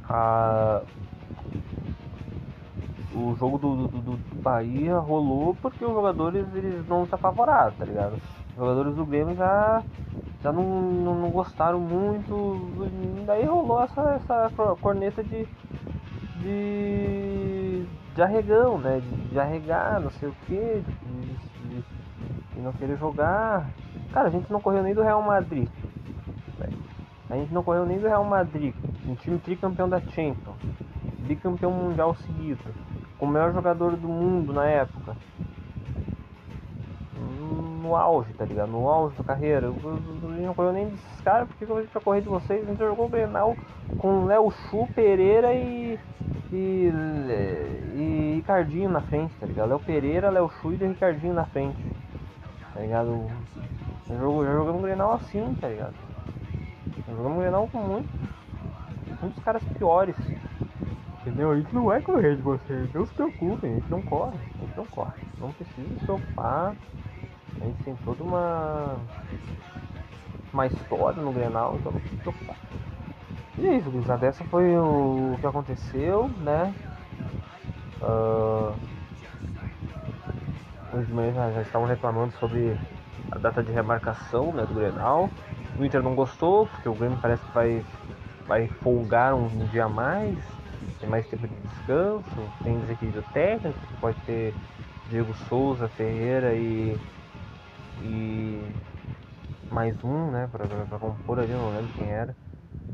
A, 0.08 0.86
o 3.14 3.34
jogo 3.36 3.58
do, 3.58 3.88
do, 3.88 4.00
do, 4.00 4.40
Bahia 4.42 4.98
rolou 4.98 5.56
porque 5.62 5.84
os 5.84 5.92
jogadores 5.92 6.46
eles 6.54 6.86
não 6.86 7.06
se 7.06 7.16
favoráveis, 7.16 7.78
tá 7.78 7.84
ligado? 7.84 8.14
Os 8.50 8.56
jogadores 8.56 8.94
do 8.94 9.06
Grêmio 9.06 9.34
já, 9.34 9.82
já 10.42 10.52
não, 10.52 10.62
não, 10.62 11.14
não 11.14 11.30
gostaram 11.30 11.80
muito. 11.80 12.70
Daí 13.26 13.44
rolou 13.44 13.82
essa, 13.82 14.20
essa 14.22 14.76
corneta 14.80 15.24
de, 15.24 15.46
de 16.42 17.86
de 18.18 18.22
arregão, 18.22 18.78
né? 18.78 19.00
De, 19.00 19.28
de 19.28 19.38
arregar, 19.38 20.00
não 20.00 20.10
sei 20.10 20.28
o 20.28 20.34
que, 20.44 20.56
de, 20.56 21.68
de, 21.68 21.84
de, 22.52 22.60
não 22.60 22.72
querer 22.72 22.98
jogar. 22.98 23.70
Cara, 24.12 24.26
a 24.26 24.30
gente 24.30 24.50
não 24.50 24.60
correu 24.60 24.82
nem 24.82 24.92
do 24.92 25.02
Real 25.02 25.22
Madrid. 25.22 25.68
A 27.30 27.36
gente 27.36 27.54
não 27.54 27.62
correu 27.62 27.86
nem 27.86 27.98
do 27.98 28.08
Real 28.08 28.24
Madrid, 28.24 28.74
um 29.06 29.14
time 29.14 29.38
tricampeão 29.38 29.88
da 29.88 30.00
Champions, 30.00 30.56
bicampeão 31.18 31.70
mundial 31.70 32.16
seguido, 32.16 32.58
com 33.18 33.26
o 33.26 33.28
melhor 33.28 33.52
jogador 33.52 33.96
do 33.96 34.08
mundo 34.08 34.52
na 34.52 34.66
época. 34.66 35.16
No 37.82 37.96
auge, 37.96 38.32
tá 38.34 38.44
ligado? 38.44 38.70
No 38.70 38.88
auge 38.88 39.16
da 39.16 39.24
carreira. 39.24 39.68
A 39.68 39.72
gente 39.72 40.46
não 40.46 40.54
correu 40.54 40.72
nem 40.72 40.88
desses 40.88 41.20
caras, 41.22 41.48
porque 41.48 41.64
a 41.64 41.80
gente 41.80 41.92
vai 41.92 42.02
correr 42.02 42.20
de 42.20 42.28
vocês, 42.28 42.62
a 42.62 42.70
gente 42.70 42.78
jogou 42.78 43.06
o 43.06 43.08
Grenal 43.08 43.56
com 43.98 44.26
Léo 44.26 44.50
Chu, 44.50 44.86
Pereira 44.94 45.54
e 45.54 45.98
e, 46.52 46.90
e 47.94 48.32
Ricardinho 48.36 48.88
na 48.88 49.00
frente, 49.02 49.34
tá 49.38 49.46
ligado? 49.46 49.68
Léo 49.68 49.80
Pereira, 49.80 50.30
Léo 50.30 50.50
Chu 50.60 50.72
e 50.72 50.76
Ricardinho 50.76 51.34
na 51.34 51.44
frente, 51.44 51.78
tá 52.74 52.80
ligado? 52.80 53.26
Já, 54.06 54.16
jogou, 54.16 54.44
já 54.44 54.52
jogamos 54.52 54.82
Grenal 54.82 55.14
assim, 55.14 55.54
tá 55.60 55.68
ligado? 55.68 55.94
Já 57.06 57.14
jogamos 57.14 57.38
Grenal 57.38 57.68
com 57.70 57.78
muitos 59.20 59.42
caras 59.44 59.62
piores. 59.76 60.16
Entendeu? 61.28 61.50
A 61.50 61.56
gente 61.56 61.74
não 61.74 61.84
vai 61.84 62.00
correr 62.00 62.36
de 62.36 62.42
vocês, 62.42 62.92
não 62.94 63.04
se 63.04 63.12
preocupem, 63.12 63.72
a 63.72 63.74
gente 63.74 63.90
não 63.90 64.00
corre, 64.00 64.36
a 64.36 64.64
gente 64.64 64.76
não 64.76 64.86
corre. 64.86 65.22
Não 65.38 65.52
precisa 65.52 66.06
se. 66.06 66.74
A 67.60 67.64
gente 67.64 67.84
tem 67.84 67.94
toda 67.96 68.24
uma 68.24 68.96
uma 70.52 70.66
história 70.66 71.20
no 71.20 71.30
Grenal, 71.30 71.76
então 71.76 71.92
não 71.92 72.00
precisa 72.00 72.16
se 72.16 72.22
preocupar. 72.22 72.56
E 73.58 73.66
é 73.66 73.76
isso, 73.76 73.90
gurizada. 73.90 74.26
Essa 74.26 74.42
foi 74.44 74.74
o 74.76 75.36
que 75.38 75.46
aconteceu, 75.46 76.30
né? 76.38 76.74
Uh, 78.00 78.72
de 81.04 81.12
manhã 81.12 81.32
já, 81.34 81.50
já 81.50 81.62
estavam 81.62 81.86
reclamando 81.86 82.32
sobre 82.38 82.78
a 83.30 83.38
data 83.38 83.62
de 83.62 83.70
remarcação 83.70 84.52
né, 84.52 84.64
do 84.64 84.74
Grenal. 84.74 85.28
O 85.78 85.84
Inter 85.84 86.02
não 86.02 86.14
gostou, 86.14 86.66
porque 86.68 86.88
o 86.88 86.94
Grêmio 86.94 87.18
parece 87.20 87.44
que 87.44 87.52
vai, 87.52 87.84
vai 88.46 88.68
folgar 88.82 89.34
um 89.34 89.48
dia 89.66 89.84
a 89.84 89.88
mais, 89.88 90.38
tem 91.00 91.08
mais 91.08 91.26
tempo 91.28 91.46
de 91.46 91.54
descanso, 91.54 92.52
tem 92.62 92.78
desequilíbrio 92.80 93.24
técnico, 93.32 93.78
pode 94.00 94.18
ter 94.26 94.54
Diego 95.10 95.34
Souza, 95.48 95.88
Ferreira 95.88 96.54
e, 96.54 96.96
e 98.02 98.62
mais 99.70 99.94
um, 100.04 100.30
né, 100.30 100.48
para 100.50 100.98
compor 100.98 101.38
ali, 101.38 101.52
não 101.52 101.70
lembro 101.70 101.92
quem 101.94 102.10
era 102.10 102.34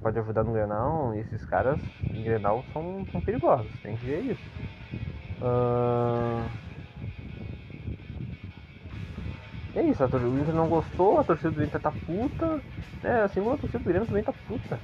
pode 0.05 0.19
ajudar 0.19 0.45
no 0.45 0.53
Grenal, 0.53 1.15
esses 1.15 1.43
caras 1.47 1.81
em 2.15 2.23
Grenal 2.23 2.63
são, 2.75 3.07
são 3.11 3.23
perigosos, 3.23 3.73
tem 3.83 3.97
que 3.97 4.05
ver 4.05 4.21
isso. 4.21 4.51
Uh... 5.41 6.47
É 9.75 9.83
isso, 9.83 10.05
a 10.05 10.09
torcida 10.09 10.31
do 10.31 10.39
Inter 10.39 10.55
não 10.55 10.69
gostou, 10.69 11.19
a 11.19 11.25
torcida 11.25 11.51
do 11.51 11.65
Inter 11.65 11.81
tá 11.81 11.91
puta, 11.91 12.61
né? 13.03 13.23
Assim 13.23 13.41
como 13.41 13.55
a 13.55 13.59
torcida 13.59 13.79
do 13.79 13.85
Grêmio 13.87 14.07
também 14.07 14.23
tá 14.23 14.33
puta. 14.47 14.79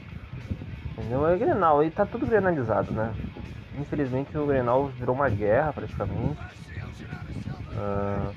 Entendeu? 1.01 1.27
É 1.27 1.37
Grenal, 1.37 1.81
aí 1.81 1.91
tá 1.91 2.05
tudo 2.05 2.27
grenalizado, 2.27 2.93
né? 2.93 3.15
Infelizmente 3.79 4.37
o 4.37 4.47
Grenal 4.47 4.89
virou 4.89 5.15
uma 5.15 5.29
guerra 5.29 5.73
praticamente. 5.73 6.41
Uh... 7.73 8.35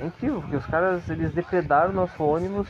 É 0.00 0.06
incrível, 0.06 0.40
porque 0.40 0.56
os 0.56 0.66
caras 0.66 1.08
eles 1.10 1.32
depredaram 1.34 1.92
nosso 1.92 2.22
ônibus 2.22 2.68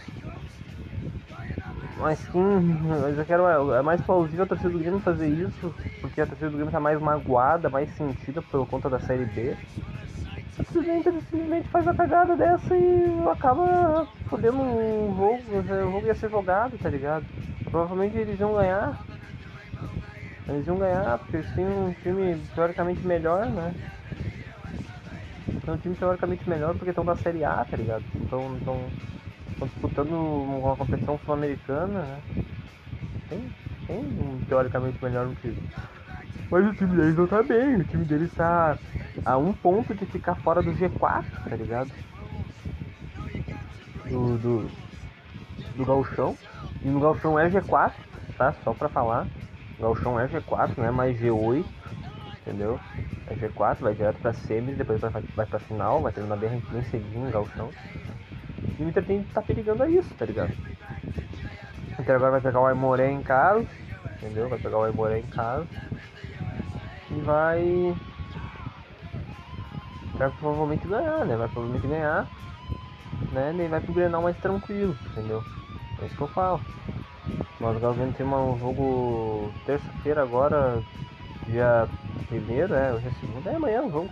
mas 2.01 2.19
sim, 2.19 2.79
mas 2.89 3.19
eu 3.19 3.27
quero. 3.27 3.73
É 3.75 3.83
mais 3.83 4.01
plausível 4.01 4.45
a 4.45 4.49
torcida 4.49 4.71
do 4.71 4.79
Grêmio 4.79 5.01
fazer 5.01 5.29
isso, 5.29 5.73
porque 6.01 6.23
a 6.23 6.27
torcida 6.27 6.49
do 6.49 6.57
Grêmio 6.57 6.73
tá 6.73 6.81
mais 6.81 6.99
magoada, 6.99 7.69
mais 7.69 7.91
sentida 7.95 8.41
por 8.41 8.67
conta 8.67 8.89
da 8.89 8.99
série 8.99 9.27
B. 9.27 9.55
Simplesmente, 10.57 11.11
simplesmente 11.31 11.69
faz 11.69 11.87
a 11.87 11.95
cagada 11.95 12.37
dessa 12.37 12.75
e 12.75 13.29
acaba 13.31 14.07
fodendo 14.29 14.59
um 14.59 15.15
jogo, 15.15 15.43
o 15.59 15.91
jogo 15.93 16.07
ia 16.07 16.15
ser 16.15 16.31
jogado, 16.31 16.79
tá 16.79 16.89
ligado? 16.89 17.25
Provavelmente 17.71 18.17
eles 18.17 18.39
iam 18.41 18.55
ganhar. 18.55 19.01
Eles 20.47 20.67
iam 20.67 20.79
ganhar, 20.79 21.19
porque 21.19 21.37
eles 21.37 21.51
têm 21.53 21.67
um 21.67 21.95
time 21.95 22.47
teoricamente 22.55 23.07
melhor, 23.07 23.51
né? 23.51 23.79
Tem 25.65 25.73
um 25.75 25.79
time 25.79 25.97
teoricamente 25.97 26.49
melhor 26.49 26.75
porque 26.77 26.91
estão 26.91 27.05
na 27.05 27.17
série 27.17 27.45
A, 27.45 27.65
tá 27.65 27.77
ligado? 27.77 28.07
Estão 28.25 29.69
disputando 29.69 30.13
uma 30.13 30.77
competição 30.77 31.19
sul-americana, 31.19 32.19
né? 32.19 32.25
Tem, 33.29 33.55
tem 33.87 33.99
um 33.99 34.43
teoricamente 34.43 34.99
melhor 35.03 35.27
no 35.29 35.35
time. 35.37 35.59
Mas 36.51 36.67
o 36.67 36.75
time 36.75 36.97
deles 36.97 37.17
não 37.17 37.29
tá 37.29 37.43
bem, 37.43 37.77
o 37.79 37.87
time 37.87 38.07
deles 38.07 38.33
tá 38.35 38.81
a 39.25 39.39
um 39.39 39.55
ponto 39.55 39.95
de 39.95 40.07
ficar 40.07 40.37
fora 40.37 40.63
do 40.63 40.75
G4, 40.75 41.41
tá 41.49 41.57
ligado? 41.57 41.93
Do, 44.05 44.39
do, 44.39 44.77
do 45.75 45.85
Galchão. 45.87 46.39
E 46.83 46.89
no 46.89 47.01
Galchão 47.01 47.39
é 47.39 47.49
G4, 47.51 47.93
tá? 48.37 48.53
Só 48.65 48.73
pra 48.73 48.89
falar. 48.89 49.27
Galchão 49.79 50.19
é 50.19 50.29
G4, 50.29 50.77
não 50.77 50.85
é 50.85 50.91
mais 50.91 51.19
G8, 51.19 51.65
entendeu? 52.43 52.79
É 53.27 53.35
G4, 53.35 53.81
vai 53.81 53.95
direto 53.95 54.19
pra 54.21 54.33
semi, 54.33 54.73
depois 54.73 55.01
vai, 55.01 55.11
vai 55.35 55.47
pra 55.47 55.59
final, 55.59 56.03
vai 56.03 56.13
terminar 56.13 56.37
bem, 56.37 56.63
bem 56.71 56.83
cedinho 56.85 57.29
o 57.29 57.33
Galchão. 57.33 57.71
E 58.79 58.83
o 58.83 58.89
Inter 58.89 59.05
tem 59.05 59.23
que 59.23 59.33
tá 59.33 59.43
perigando 59.43 59.83
a 59.83 59.89
isso, 59.89 60.13
tá 60.15 60.25
ligado? 60.25 60.53
O 61.99 62.03
Inter 62.03 62.17
agora 62.17 62.33
vai 62.33 62.41
pegar 62.41 62.61
o 62.61 62.67
Aimoré 62.67 63.11
em 63.11 63.23
casa, 63.23 63.67
entendeu? 64.19 64.49
Vai 64.49 64.59
pegar 64.59 64.79
o 64.79 64.85
Aimoré 64.85 65.19
em 65.19 65.27
casa. 65.27 65.67
E 67.11 67.21
vai. 67.21 67.95
Vai 70.15 70.31
provavelmente 70.31 70.87
ganhar, 70.87 71.25
né? 71.27 71.37
Vai 71.37 71.49
provavelmente 71.49 71.87
ganhar. 71.87 72.27
né? 73.33 73.51
Ele 73.51 73.69
vai 73.69 73.81
pro 73.81 73.93
Grenal 73.93 74.23
mais 74.23 74.37
tranquilo, 74.39 74.97
entendeu? 75.11 75.43
É 76.01 76.07
isso 76.07 76.17
que 76.17 76.23
eu 76.23 76.29
falo. 76.29 76.61
Nós 77.61 77.79
Gauguin 77.79 78.11
tem 78.13 78.25
um 78.25 78.59
jogo 78.59 79.53
terça-feira 79.67 80.23
agora, 80.23 80.83
dia 81.47 81.87
primeiro, 82.29 82.73
é, 82.73 82.95
hoje 82.95 83.07
é 83.07 83.11
segunda, 83.21 83.51
é 83.51 83.57
amanhã 83.57 83.83
o 83.83 83.91
jogo. 83.91 84.11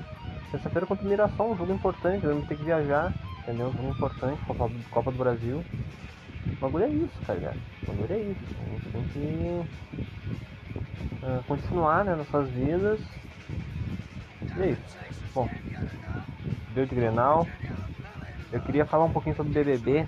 Terça-feira 0.51 0.87
contra 0.87 1.07
o 1.07 1.09
Mirassol, 1.09 1.53
um 1.53 1.57
jogo 1.57 1.73
importante, 1.73 2.27
vamos 2.27 2.47
ter 2.47 2.57
que 2.57 2.65
viajar, 2.65 3.13
entendeu? 3.43 3.69
Um 3.69 3.73
jogo 3.73 3.89
importante, 3.89 4.41
Copa, 4.47 4.71
Copa 4.91 5.11
do 5.11 5.19
Brasil. 5.19 5.65
O 6.59 6.61
bagulho 6.61 6.85
é 6.85 6.89
isso, 6.89 7.23
tá 7.27 7.35
ligado? 7.35 7.57
O 7.85 7.87
bagulho 7.93 8.13
é 8.13 8.19
isso. 8.19 8.41
A 8.61 8.71
gente 8.71 8.89
tem 8.93 9.03
que 9.13 9.65
uh, 11.25 11.43
continuar 11.47 12.05
né, 12.05 12.15
nossas 12.15 12.51
vidas. 12.51 13.01
E 14.57 14.63
é 14.63 14.71
isso. 14.73 14.99
Bom, 15.35 15.49
deu 16.75 16.85
de 16.85 16.95
Grenal. 16.95 17.47
Eu 18.53 18.61
queria 18.61 18.85
falar 18.85 19.05
um 19.05 19.13
pouquinho 19.13 19.37
sobre 19.37 19.53
BBB. 19.53 20.07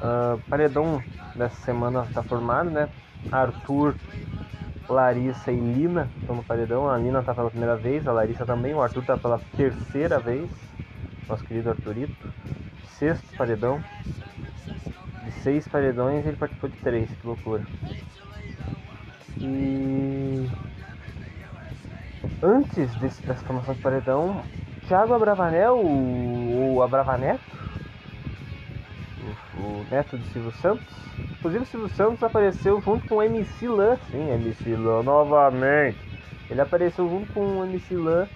Uh, 0.00 0.40
paredão 0.48 1.02
dessa 1.34 1.56
semana 1.62 2.04
está 2.08 2.22
formado, 2.22 2.70
né? 2.70 2.88
Arthur, 3.30 3.94
Larissa 4.88 5.52
e 5.52 5.60
Lina 5.60 6.08
estão 6.20 6.36
no 6.36 6.42
paredão. 6.42 6.88
A 6.88 6.96
Lina 6.96 7.20
está 7.20 7.34
pela 7.34 7.50
primeira 7.50 7.76
vez, 7.76 8.08
a 8.08 8.12
Larissa 8.12 8.46
também. 8.46 8.74
O 8.74 8.80
Arthur 8.80 9.00
está 9.00 9.16
pela 9.16 9.38
terceira 9.56 10.18
vez. 10.18 10.50
Nosso 11.28 11.44
querido 11.44 11.70
Arthurito. 11.70 12.32
Sexto 12.98 13.36
paredão. 13.36 13.82
De 15.24 15.32
seis 15.42 15.68
paredões, 15.68 16.26
ele 16.26 16.36
participou 16.36 16.70
de 16.70 16.76
três. 16.78 17.10
Que 17.10 17.26
loucura. 17.26 17.62
E 19.36 20.50
antes 22.42 22.94
desse, 22.96 23.22
dessa 23.22 23.44
formação 23.44 23.74
de 23.74 23.80
paredão, 23.80 24.42
Thiago 24.88 25.14
Abravanel, 25.14 25.76
o, 25.76 26.74
o 26.74 26.82
Abravaneto, 26.82 27.59
o, 29.60 29.84
neto 29.90 30.18
de 30.18 30.24
Silvio 30.30 30.52
Santos, 30.52 30.86
inclusive 31.18 31.66
Silvio 31.66 31.88
Santos 31.90 32.22
apareceu 32.22 32.80
junto 32.80 33.06
com 33.08 33.16
o 33.16 33.22
MC 33.22 33.68
Lan, 33.68 33.96
sim, 34.10 34.30
MC 34.30 34.76
Lan 34.76 35.02
novamente. 35.02 35.98
Ele 36.48 36.60
apareceu 36.60 37.08
junto 37.08 37.32
com 37.32 37.60
o 37.60 37.64
MC 37.64 37.94
Lan 37.94 38.26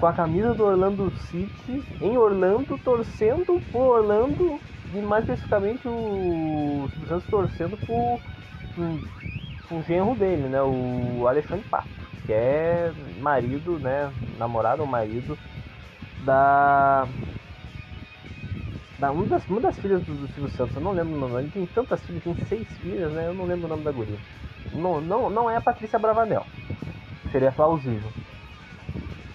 com 0.00 0.06
a 0.06 0.12
camisa 0.12 0.54
do 0.54 0.64
Orlando 0.64 1.10
City 1.28 1.82
em 2.00 2.16
Orlando, 2.16 2.78
torcendo 2.78 3.60
por 3.70 3.98
Orlando 3.98 4.58
e 4.94 5.00
mais 5.00 5.24
especificamente 5.24 5.86
o 5.86 6.88
Silvio 6.90 7.08
Santos 7.08 7.30
torcendo 7.30 7.76
por, 7.86 8.20
o 9.70 9.82
genro 9.82 10.14
dele, 10.14 10.48
né, 10.48 10.60
o 10.62 11.26
Alexandre 11.28 11.64
Pato 11.68 12.02
que 12.24 12.32
é 12.32 12.92
marido, 13.20 13.78
né, 13.78 14.12
namorado 14.38 14.82
ou 14.82 14.88
marido 14.88 15.36
da 16.24 17.06
da 19.02 19.10
uma 19.10 19.26
das, 19.26 19.44
uma 19.48 19.60
das 19.60 19.76
filhas 19.80 20.00
do, 20.04 20.14
do 20.14 20.28
Silvio 20.28 20.48
Santos, 20.50 20.76
eu 20.76 20.80
não 20.80 20.92
lembro 20.92 21.16
o 21.16 21.18
nome, 21.18 21.40
ele 21.40 21.50
tem 21.50 21.66
tantas 21.66 22.00
filhas, 22.04 22.22
tem 22.22 22.36
seis 22.46 22.68
filhas, 22.78 23.12
né, 23.12 23.26
eu 23.26 23.34
não 23.34 23.46
lembro 23.46 23.66
o 23.66 23.68
nome 23.68 23.82
da 23.82 23.90
guria. 23.90 24.16
Não, 24.72 25.00
não, 25.00 25.28
não 25.28 25.50
é 25.50 25.56
a 25.56 25.60
Patrícia 25.60 25.98
Bravanel, 25.98 26.46
seria 27.32 27.50
plausível. 27.50 28.08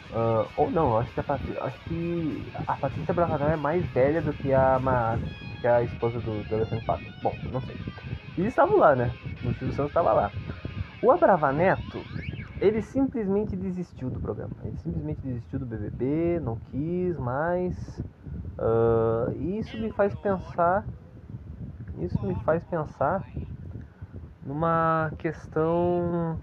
Uh, 0.09 0.47
ou 0.55 0.71
não, 0.71 0.97
acho 0.97 1.13
que, 1.13 1.19
a 1.19 1.23
Patrícia, 1.23 1.61
acho 1.61 1.79
que 1.81 2.43
a 2.65 2.75
Patrícia 2.75 3.13
Bravanel 3.13 3.49
é 3.49 3.57
mais 3.57 3.85
velha 3.87 4.21
do 4.21 4.31
que 4.31 4.53
a, 4.53 4.79
que 5.59 5.67
a 5.67 5.83
esposa 5.83 6.17
do, 6.21 6.47
do 6.47 6.55
Alessandro 6.55 6.85
Pato. 6.85 7.03
Bom, 7.21 7.35
não 7.51 7.59
sei. 7.59 7.75
E 8.37 8.41
eles 8.41 8.53
estavam 8.53 8.77
lá, 8.77 8.95
né? 8.95 9.11
O 9.43 9.53
Silvio 9.53 9.73
Santos 9.73 9.87
estava 9.87 10.13
lá. 10.13 10.31
O 11.03 11.11
Abravaneto, 11.11 12.01
ele 12.61 12.81
simplesmente 12.81 13.53
desistiu 13.53 14.09
do 14.09 14.19
programa. 14.19 14.53
Ele 14.63 14.77
simplesmente 14.77 15.19
desistiu 15.21 15.59
do 15.59 15.65
BBB, 15.65 16.39
não 16.39 16.55
quis 16.71 17.19
mais. 17.19 17.75
Uh, 18.57 19.31
isso 19.59 19.77
me 19.77 19.89
faz 19.91 20.13
pensar. 20.15 20.87
Isso 21.99 22.25
me 22.25 22.35
faz 22.45 22.63
pensar 22.65 23.23
numa 24.45 25.13
questão 25.17 26.39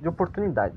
de 0.00 0.08
oportunidade. 0.08 0.76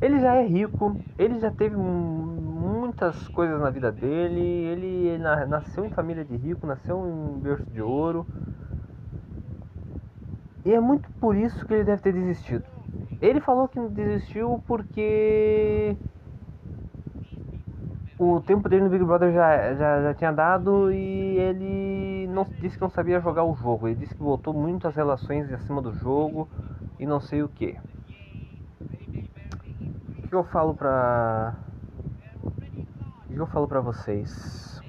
Ele 0.00 0.18
já 0.20 0.34
é 0.34 0.46
rico, 0.46 0.96
ele 1.18 1.38
já 1.38 1.50
teve 1.50 1.76
muitas 1.76 3.28
coisas 3.28 3.60
na 3.60 3.70
vida 3.70 3.92
dele, 3.92 4.40
ele, 4.40 5.18
nasceu 5.48 5.84
em 5.84 5.90
família 5.90 6.24
de 6.24 6.36
rico, 6.36 6.66
nasceu 6.66 7.06
em 7.06 7.40
berço 7.40 7.72
de 7.72 7.80
ouro. 7.80 8.26
E 10.64 10.72
é 10.72 10.80
muito 10.80 11.08
por 11.20 11.36
isso 11.36 11.64
que 11.66 11.74
ele 11.74 11.84
deve 11.84 12.02
ter 12.02 12.12
desistido. 12.12 12.64
Ele 13.20 13.40
falou 13.40 13.68
que 13.68 13.80
desistiu 13.90 14.60
porque 14.66 15.96
o 18.22 18.40
tempo 18.40 18.68
dele 18.68 18.84
no 18.84 18.90
Big 18.90 19.04
Brother 19.04 19.32
já, 19.32 19.74
já, 19.74 20.02
já 20.02 20.14
tinha 20.14 20.32
dado 20.32 20.92
e 20.92 21.38
ele 21.38 22.28
não 22.28 22.46
disse 22.60 22.76
que 22.76 22.82
não 22.82 22.88
sabia 22.88 23.20
jogar 23.20 23.42
o 23.42 23.54
jogo. 23.56 23.88
Ele 23.88 23.96
disse 23.96 24.14
que 24.14 24.22
botou 24.22 24.54
muitas 24.54 24.94
relações 24.94 25.52
acima 25.52 25.82
do 25.82 25.92
jogo 25.92 26.48
e 27.00 27.06
não 27.06 27.18
sei 27.18 27.42
o 27.42 27.48
que. 27.48 27.76
O 30.24 30.28
que 30.28 30.34
eu 30.34 30.44
falo 30.44 30.72
pra. 30.72 31.56
O 33.28 33.32
que 33.34 33.38
eu 33.38 33.46
falo 33.46 33.66
pra 33.66 33.80
vocês? 33.80 34.80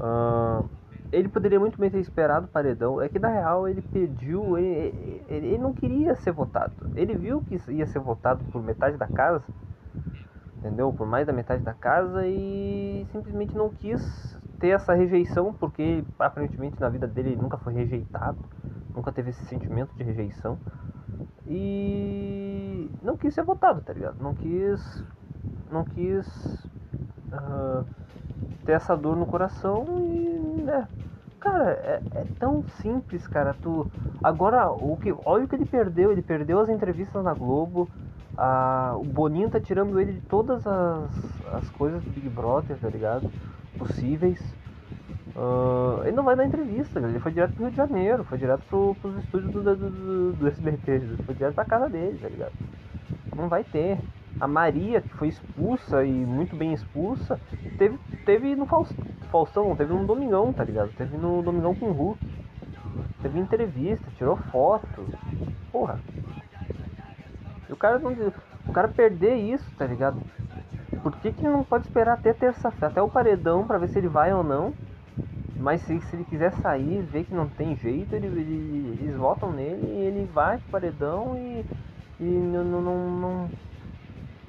Uh, 0.00 0.68
ele 1.12 1.28
poderia 1.28 1.60
muito 1.60 1.78
bem 1.78 1.90
ter 1.90 2.00
esperado 2.00 2.46
o 2.46 2.48
paredão. 2.48 3.00
É 3.00 3.08
que 3.08 3.20
na 3.20 3.28
real 3.28 3.68
ele 3.68 3.82
pediu, 3.82 4.58
ele, 4.58 5.22
ele, 5.28 5.46
ele, 5.46 5.58
não 5.58 5.72
queria 5.72 6.16
ser 6.16 6.32
votado. 6.32 6.72
Ele 6.96 7.14
viu 7.14 7.40
que 7.42 7.60
ia 7.70 7.86
ser 7.86 8.00
votado 8.00 8.44
por 8.50 8.62
metade 8.62 8.96
da 8.96 9.06
casa, 9.06 9.44
entendeu? 10.58 10.92
Por 10.92 11.06
mais 11.06 11.26
da 11.26 11.32
metade 11.32 11.62
da 11.62 11.74
casa 11.74 12.26
e 12.26 13.06
simplesmente 13.12 13.56
não 13.56 13.70
quis 13.70 14.38
ter 14.60 14.68
essa 14.68 14.94
rejeição, 14.94 15.52
porque 15.52 16.04
aparentemente 16.18 16.80
na 16.80 16.88
vida 16.88 17.06
dele 17.06 17.30
ele 17.30 17.42
nunca 17.42 17.56
foi 17.56 17.72
rejeitado, 17.72 18.38
nunca 18.94 19.12
teve 19.12 19.30
esse 19.30 19.44
sentimento 19.46 19.94
de 19.96 20.02
rejeição. 20.02 20.58
E 21.46 22.90
não 23.02 23.16
quis 23.16 23.32
ser 23.32 23.42
votado, 23.42 23.80
tá 23.80 23.92
ligado? 23.92 24.16
Não 24.20 24.34
quis. 24.34 25.04
Não 25.70 25.84
quis. 25.84 26.26
Uh, 27.32 27.84
ter 28.68 28.72
essa 28.72 28.94
dor 28.94 29.16
no 29.16 29.24
coração 29.24 29.86
e, 29.98 30.62
né? 30.62 30.86
Cara, 31.40 31.70
é, 31.70 32.02
é, 32.16 32.26
tão 32.38 32.62
simples, 32.82 33.26
cara. 33.26 33.54
Tu 33.62 33.90
agora 34.22 34.70
o 34.70 34.94
que, 34.98 35.14
olha 35.24 35.44
o 35.44 35.48
que 35.48 35.54
ele 35.54 35.64
perdeu. 35.64 36.12
Ele 36.12 36.20
perdeu 36.20 36.60
as 36.60 36.68
entrevistas 36.68 37.24
na 37.24 37.32
Globo. 37.32 37.88
A, 38.38 38.94
o 38.96 39.02
Boninho 39.02 39.50
tá 39.50 39.58
tirando 39.58 39.98
ele 39.98 40.12
de 40.12 40.20
todas 40.20 40.64
as, 40.64 41.10
as 41.54 41.68
coisas 41.70 42.00
do 42.04 42.10
Big 42.10 42.28
Brother, 42.28 42.78
tá 42.78 42.88
ligado? 42.88 43.28
Possíveis. 43.76 44.40
Uh, 45.34 46.04
ele 46.04 46.14
não 46.14 46.22
vai 46.22 46.36
dar 46.36 46.46
entrevista, 46.46 47.00
ele 47.00 47.18
foi 47.18 47.32
direto 47.32 47.54
pro 47.54 47.64
Rio 47.64 47.70
de 47.72 47.76
Janeiro, 47.76 48.22
foi 48.22 48.38
direto 48.38 48.62
pro, 48.68 48.96
pros 49.00 49.16
estúdios 49.18 49.52
do, 49.52 49.62
do, 49.62 50.32
do, 50.34 50.48
SBT, 50.48 51.00
foi 51.26 51.34
direto 51.34 51.54
pra 51.54 51.64
casa 51.64 51.88
dele, 51.88 52.16
tá 52.18 52.28
ligado? 52.28 52.52
Não 53.34 53.48
vai 53.48 53.64
ter. 53.64 53.98
A 54.40 54.46
Maria, 54.46 55.00
que 55.00 55.08
foi 55.16 55.28
expulsa 55.28 56.04
e 56.04 56.10
muito 56.10 56.54
bem 56.54 56.72
expulsa, 56.72 57.40
teve, 57.76 57.98
teve 58.24 58.54
no 58.54 58.66
Faustão, 59.32 59.74
teve 59.74 59.92
no 59.92 60.06
Domingão, 60.06 60.52
tá 60.52 60.62
ligado? 60.62 60.90
Teve 60.96 61.16
no 61.16 61.42
Domingão 61.42 61.74
com 61.74 61.86
o 61.86 61.92
Hulk. 61.92 62.18
Teve 63.20 63.40
entrevista, 63.40 64.06
tirou 64.16 64.36
foto. 64.36 65.04
Porra. 65.72 65.98
E 67.68 67.72
o 67.72 67.76
cara 67.76 67.98
não. 67.98 68.12
O 68.66 68.72
cara 68.72 68.88
perder 68.88 69.36
isso, 69.36 69.70
tá 69.76 69.86
ligado? 69.86 70.20
Por 71.02 71.12
que, 71.16 71.32
que 71.32 71.44
não 71.44 71.64
pode 71.64 71.86
esperar 71.86 72.14
até 72.14 72.32
terça-feira, 72.32 72.88
até 72.88 73.02
o 73.02 73.08
paredão 73.08 73.66
pra 73.66 73.78
ver 73.78 73.88
se 73.88 73.98
ele 73.98 74.08
vai 74.08 74.32
ou 74.32 74.42
não? 74.42 74.74
Mas 75.58 75.80
se, 75.82 76.00
se 76.00 76.16
ele 76.16 76.24
quiser 76.24 76.52
sair, 76.54 77.02
ver 77.02 77.24
que 77.24 77.34
não 77.34 77.48
tem 77.48 77.76
jeito, 77.76 78.14
ele, 78.14 78.26
ele, 78.26 78.98
eles 79.00 79.16
votam 79.16 79.52
nele 79.52 79.86
e 79.86 80.04
ele 80.04 80.24
vai 80.32 80.58
pro 80.58 80.70
paredão 80.72 81.36
e, 81.36 81.64
e 82.20 82.24
não, 82.24 82.64
não, 82.64 83.10
não, 83.10 83.50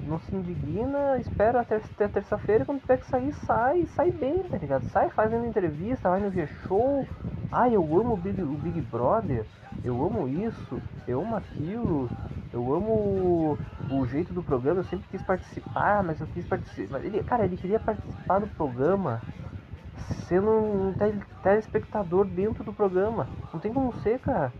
não 0.00 0.18
se 0.20 0.34
indigna, 0.34 1.18
espera 1.18 1.60
até 1.60 1.80
terça-feira, 2.08 2.64
quando 2.64 2.80
tiver 2.80 2.98
que 2.98 3.06
sair, 3.06 3.32
sai, 3.32 3.86
sai 3.96 4.10
bem, 4.12 4.42
tá 4.44 4.56
ligado? 4.56 4.84
Sai 4.90 5.10
fazendo 5.10 5.46
entrevista, 5.46 6.10
vai 6.10 6.20
no 6.20 6.30
V-Show. 6.30 7.06
Ah, 7.50 7.68
eu 7.68 7.82
amo 7.82 8.14
o 8.14 8.16
Big, 8.16 8.40
o 8.40 8.46
Big 8.46 8.80
Brother, 8.82 9.44
eu 9.84 9.94
amo 10.04 10.28
isso, 10.28 10.80
eu 11.08 11.20
amo 11.20 11.36
aquilo, 11.36 12.08
eu 12.52 12.74
amo 12.74 13.58
o, 13.90 14.06
jeito 14.06 14.32
do 14.32 14.42
programa, 14.42 14.80
eu 14.80 14.84
sempre 14.84 15.06
quis 15.08 15.22
participar, 15.22 16.02
mas 16.02 16.20
eu 16.20 16.26
quis 16.26 16.46
participar. 16.46 17.04
Ele, 17.04 17.22
cara, 17.22 17.44
ele 17.44 17.56
queria 17.56 17.78
participar 17.78 18.40
do 18.40 18.48
programa 18.48 19.22
sendo 20.26 20.50
um 20.50 20.94
telespectador 21.42 22.24
dentro 22.24 22.64
do 22.64 22.72
programa. 22.72 23.28
Não 23.52 23.60
tem 23.60 23.72
como 23.72 23.92
ser, 24.00 24.18
cara. 24.18 24.52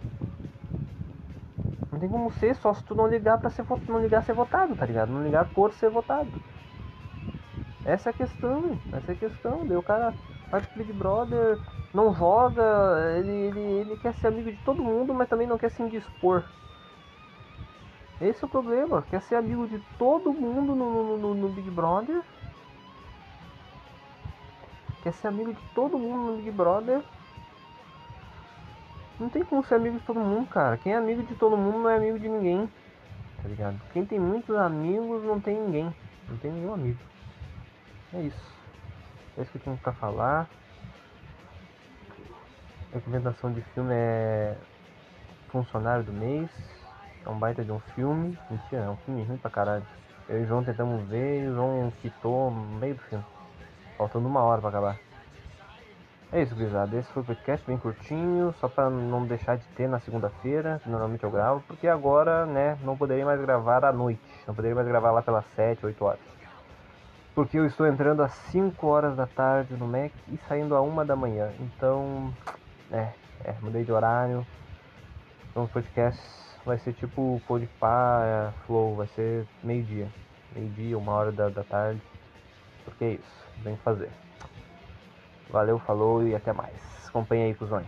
Não 1.91 1.99
tem 1.99 2.09
como 2.09 2.31
ser 2.33 2.55
só 2.55 2.73
se 2.73 2.85
tu 2.85 2.95
não 2.95 3.09
ligar 3.09 3.39
para 3.39 3.51
ser 3.51 3.65
não 3.89 4.01
ligar 4.01 4.23
ser 4.23 4.35
votado, 4.35 4.77
tá 4.77 4.87
ligado? 4.87 5.11
Não 5.11 5.25
ligar 5.25 5.47
por 5.47 5.73
ser 5.73 5.91
votado. 5.91 6.31
Essa 7.85 8.11
é 8.11 8.13
a 8.13 8.15
questão, 8.15 8.79
essa 8.93 9.11
é 9.11 9.15
a 9.15 9.19
questão. 9.19 9.67
Daí 9.67 9.77
o 9.77 9.83
cara 9.83 10.15
faz 10.49 10.65
Big 10.77 10.93
Brother, 10.93 11.59
não 11.93 12.15
joga, 12.15 12.63
ele, 13.19 13.31
ele, 13.31 13.61
ele 13.61 13.97
quer 13.97 14.15
ser 14.15 14.29
amigo 14.29 14.51
de 14.51 14.59
todo 14.59 14.83
mundo, 14.83 15.13
mas 15.13 15.29
também 15.29 15.47
não 15.47 15.59
quer 15.59 15.71
se 15.71 15.83
indispor. 15.83 16.45
Esse 18.21 18.45
é 18.45 18.47
o 18.47 18.51
problema. 18.51 19.03
Quer 19.09 19.23
ser 19.23 19.37
amigo 19.37 19.67
de 19.67 19.79
todo 19.97 20.33
mundo 20.33 20.75
no, 20.75 21.17
no, 21.17 21.35
no 21.35 21.49
Big 21.49 21.71
Brother. 21.71 22.23
Quer 25.03 25.13
ser 25.15 25.29
amigo 25.29 25.55
de 25.55 25.63
todo 25.75 25.99
mundo 25.99 26.33
no 26.33 26.37
Big 26.37 26.51
Brother. 26.51 27.03
Não 29.19 29.31
tem 29.31 29.43
como 29.43 29.65
ser 29.65 29.77
amigo 29.77 29.99
de 29.99 30.05
todo 30.05 30.21
mundo, 30.21 30.49
cara. 30.49 30.77
Quem 30.77 30.93
é 30.93 30.97
amigo 30.97 31.23
de 31.23 31.35
todo 31.35 31.57
mundo 31.57 31.79
não 31.79 31.89
é 31.89 31.97
amigo 31.97 32.19
de 32.19 32.29
ninguém. 32.29 32.69
Tá 33.43 33.49
ligado? 33.49 33.81
Quem 33.93 34.05
tem 34.05 34.21
muitos 34.21 34.55
amigos 34.55 35.25
não 35.25 35.41
tem 35.41 35.59
ninguém. 35.59 35.95
Não 36.29 36.37
tem 36.37 36.53
nenhum 36.53 36.75
amigo. 36.75 36.99
É 38.13 38.21
isso. 38.21 38.53
É 39.39 39.43
isso 39.43 39.51
que 39.51 39.59
eu 39.59 39.63
tinha 39.63 39.77
pra 39.77 39.93
falar. 39.95 40.49
Recomendação 42.93 43.53
de 43.53 43.63
filme 43.63 43.95
é 43.95 44.57
Funcionário 45.49 46.05
do 46.05 46.13
Mês. 46.13 46.51
Um 47.31 47.39
baita 47.39 47.65
de 47.65 47.71
um 47.71 47.79
filme. 47.95 48.37
Mentira, 48.51 48.83
é 48.83 48.91
um 48.91 48.97
filme 48.97 49.23
ruim 49.23 49.37
pra 49.37 49.51
caralho. 49.51 49.85
Eu 50.29 50.41
e 50.41 50.43
o 50.43 50.47
João 50.47 50.65
tentamos 50.65 51.09
ver 51.09 51.45
e 51.45 51.49
o 51.49 51.55
João 51.55 51.93
quitou 52.03 52.51
no 52.51 52.79
meio 52.79 52.97
do 52.97 53.03
filme. 53.03 53.25
Faltando 53.97 54.27
uma 54.27 54.43
hora 54.43 54.61
pra 54.61 54.71
acabar. 54.71 54.99
É 56.33 56.43
isso, 56.43 56.55
gurizada. 56.55 56.97
Esse 56.97 57.11
foi 57.13 57.23
o 57.23 57.27
podcast 57.27 57.67
bem 57.67 57.77
curtinho, 57.77 58.53
só 58.61 58.69
para 58.69 58.91
não 58.91 59.27
deixar 59.27 59.57
de 59.57 59.67
ter 59.69 59.89
na 59.89 59.99
segunda-feira, 60.01 60.81
que 60.83 60.89
normalmente 60.89 61.25
eu 61.25 61.31
gravo, 61.31 61.63
porque 61.67 61.89
agora, 61.89 62.47
né, 62.47 62.79
não 62.83 62.97
poderia 62.97 63.25
mais 63.25 63.41
gravar 63.41 63.85
à 63.85 63.93
noite. 63.93 64.21
Não 64.47 64.55
poderia 64.55 64.75
mais 64.75 64.87
gravar 64.87 65.11
lá 65.13 65.23
pelas 65.23 65.45
7, 65.55 65.87
8 65.87 66.05
horas. 66.05 66.21
Porque 67.35 67.59
eu 67.59 67.67
estou 67.67 67.87
entrando 67.87 68.23
às 68.23 68.33
5 68.33 68.87
horas 68.87 69.17
da 69.17 69.27
tarde 69.27 69.75
no 69.75 69.87
Mac 69.87 70.13
e 70.29 70.37
saindo 70.49 70.75
a 70.75 70.83
1 70.83 71.05
da 71.05 71.17
manhã. 71.17 71.51
Então, 71.61 72.33
é, 72.91 73.13
é 73.45 73.55
mudei 73.61 73.85
de 73.85 73.93
horário. 73.93 74.45
Então, 75.51 75.65
o 75.65 75.69
podcast 75.69 76.50
vai 76.65 76.79
ser 76.79 76.93
tipo 76.95 77.41
Podpah, 77.47 78.53
Flow, 78.67 78.97
vai 78.97 79.07
ser 79.09 79.47
meio-dia. 79.63 80.09
Meio-dia, 80.55 80.99
uma 80.99 81.13
hora 81.13 81.33
da, 81.33 81.49
da 81.49 81.63
tarde. 81.63 82.01
Porque 82.85 83.05
é 83.05 83.13
isso, 83.13 83.47
que 83.77 83.83
fazer. 83.83 84.11
Valeu, 85.51 85.79
falou 85.81 86.27
e 86.27 86.35
até 86.35 86.53
mais. 86.53 87.09
Acompanhe 87.09 87.45
aí, 87.45 87.55
cuzões. 87.55 87.87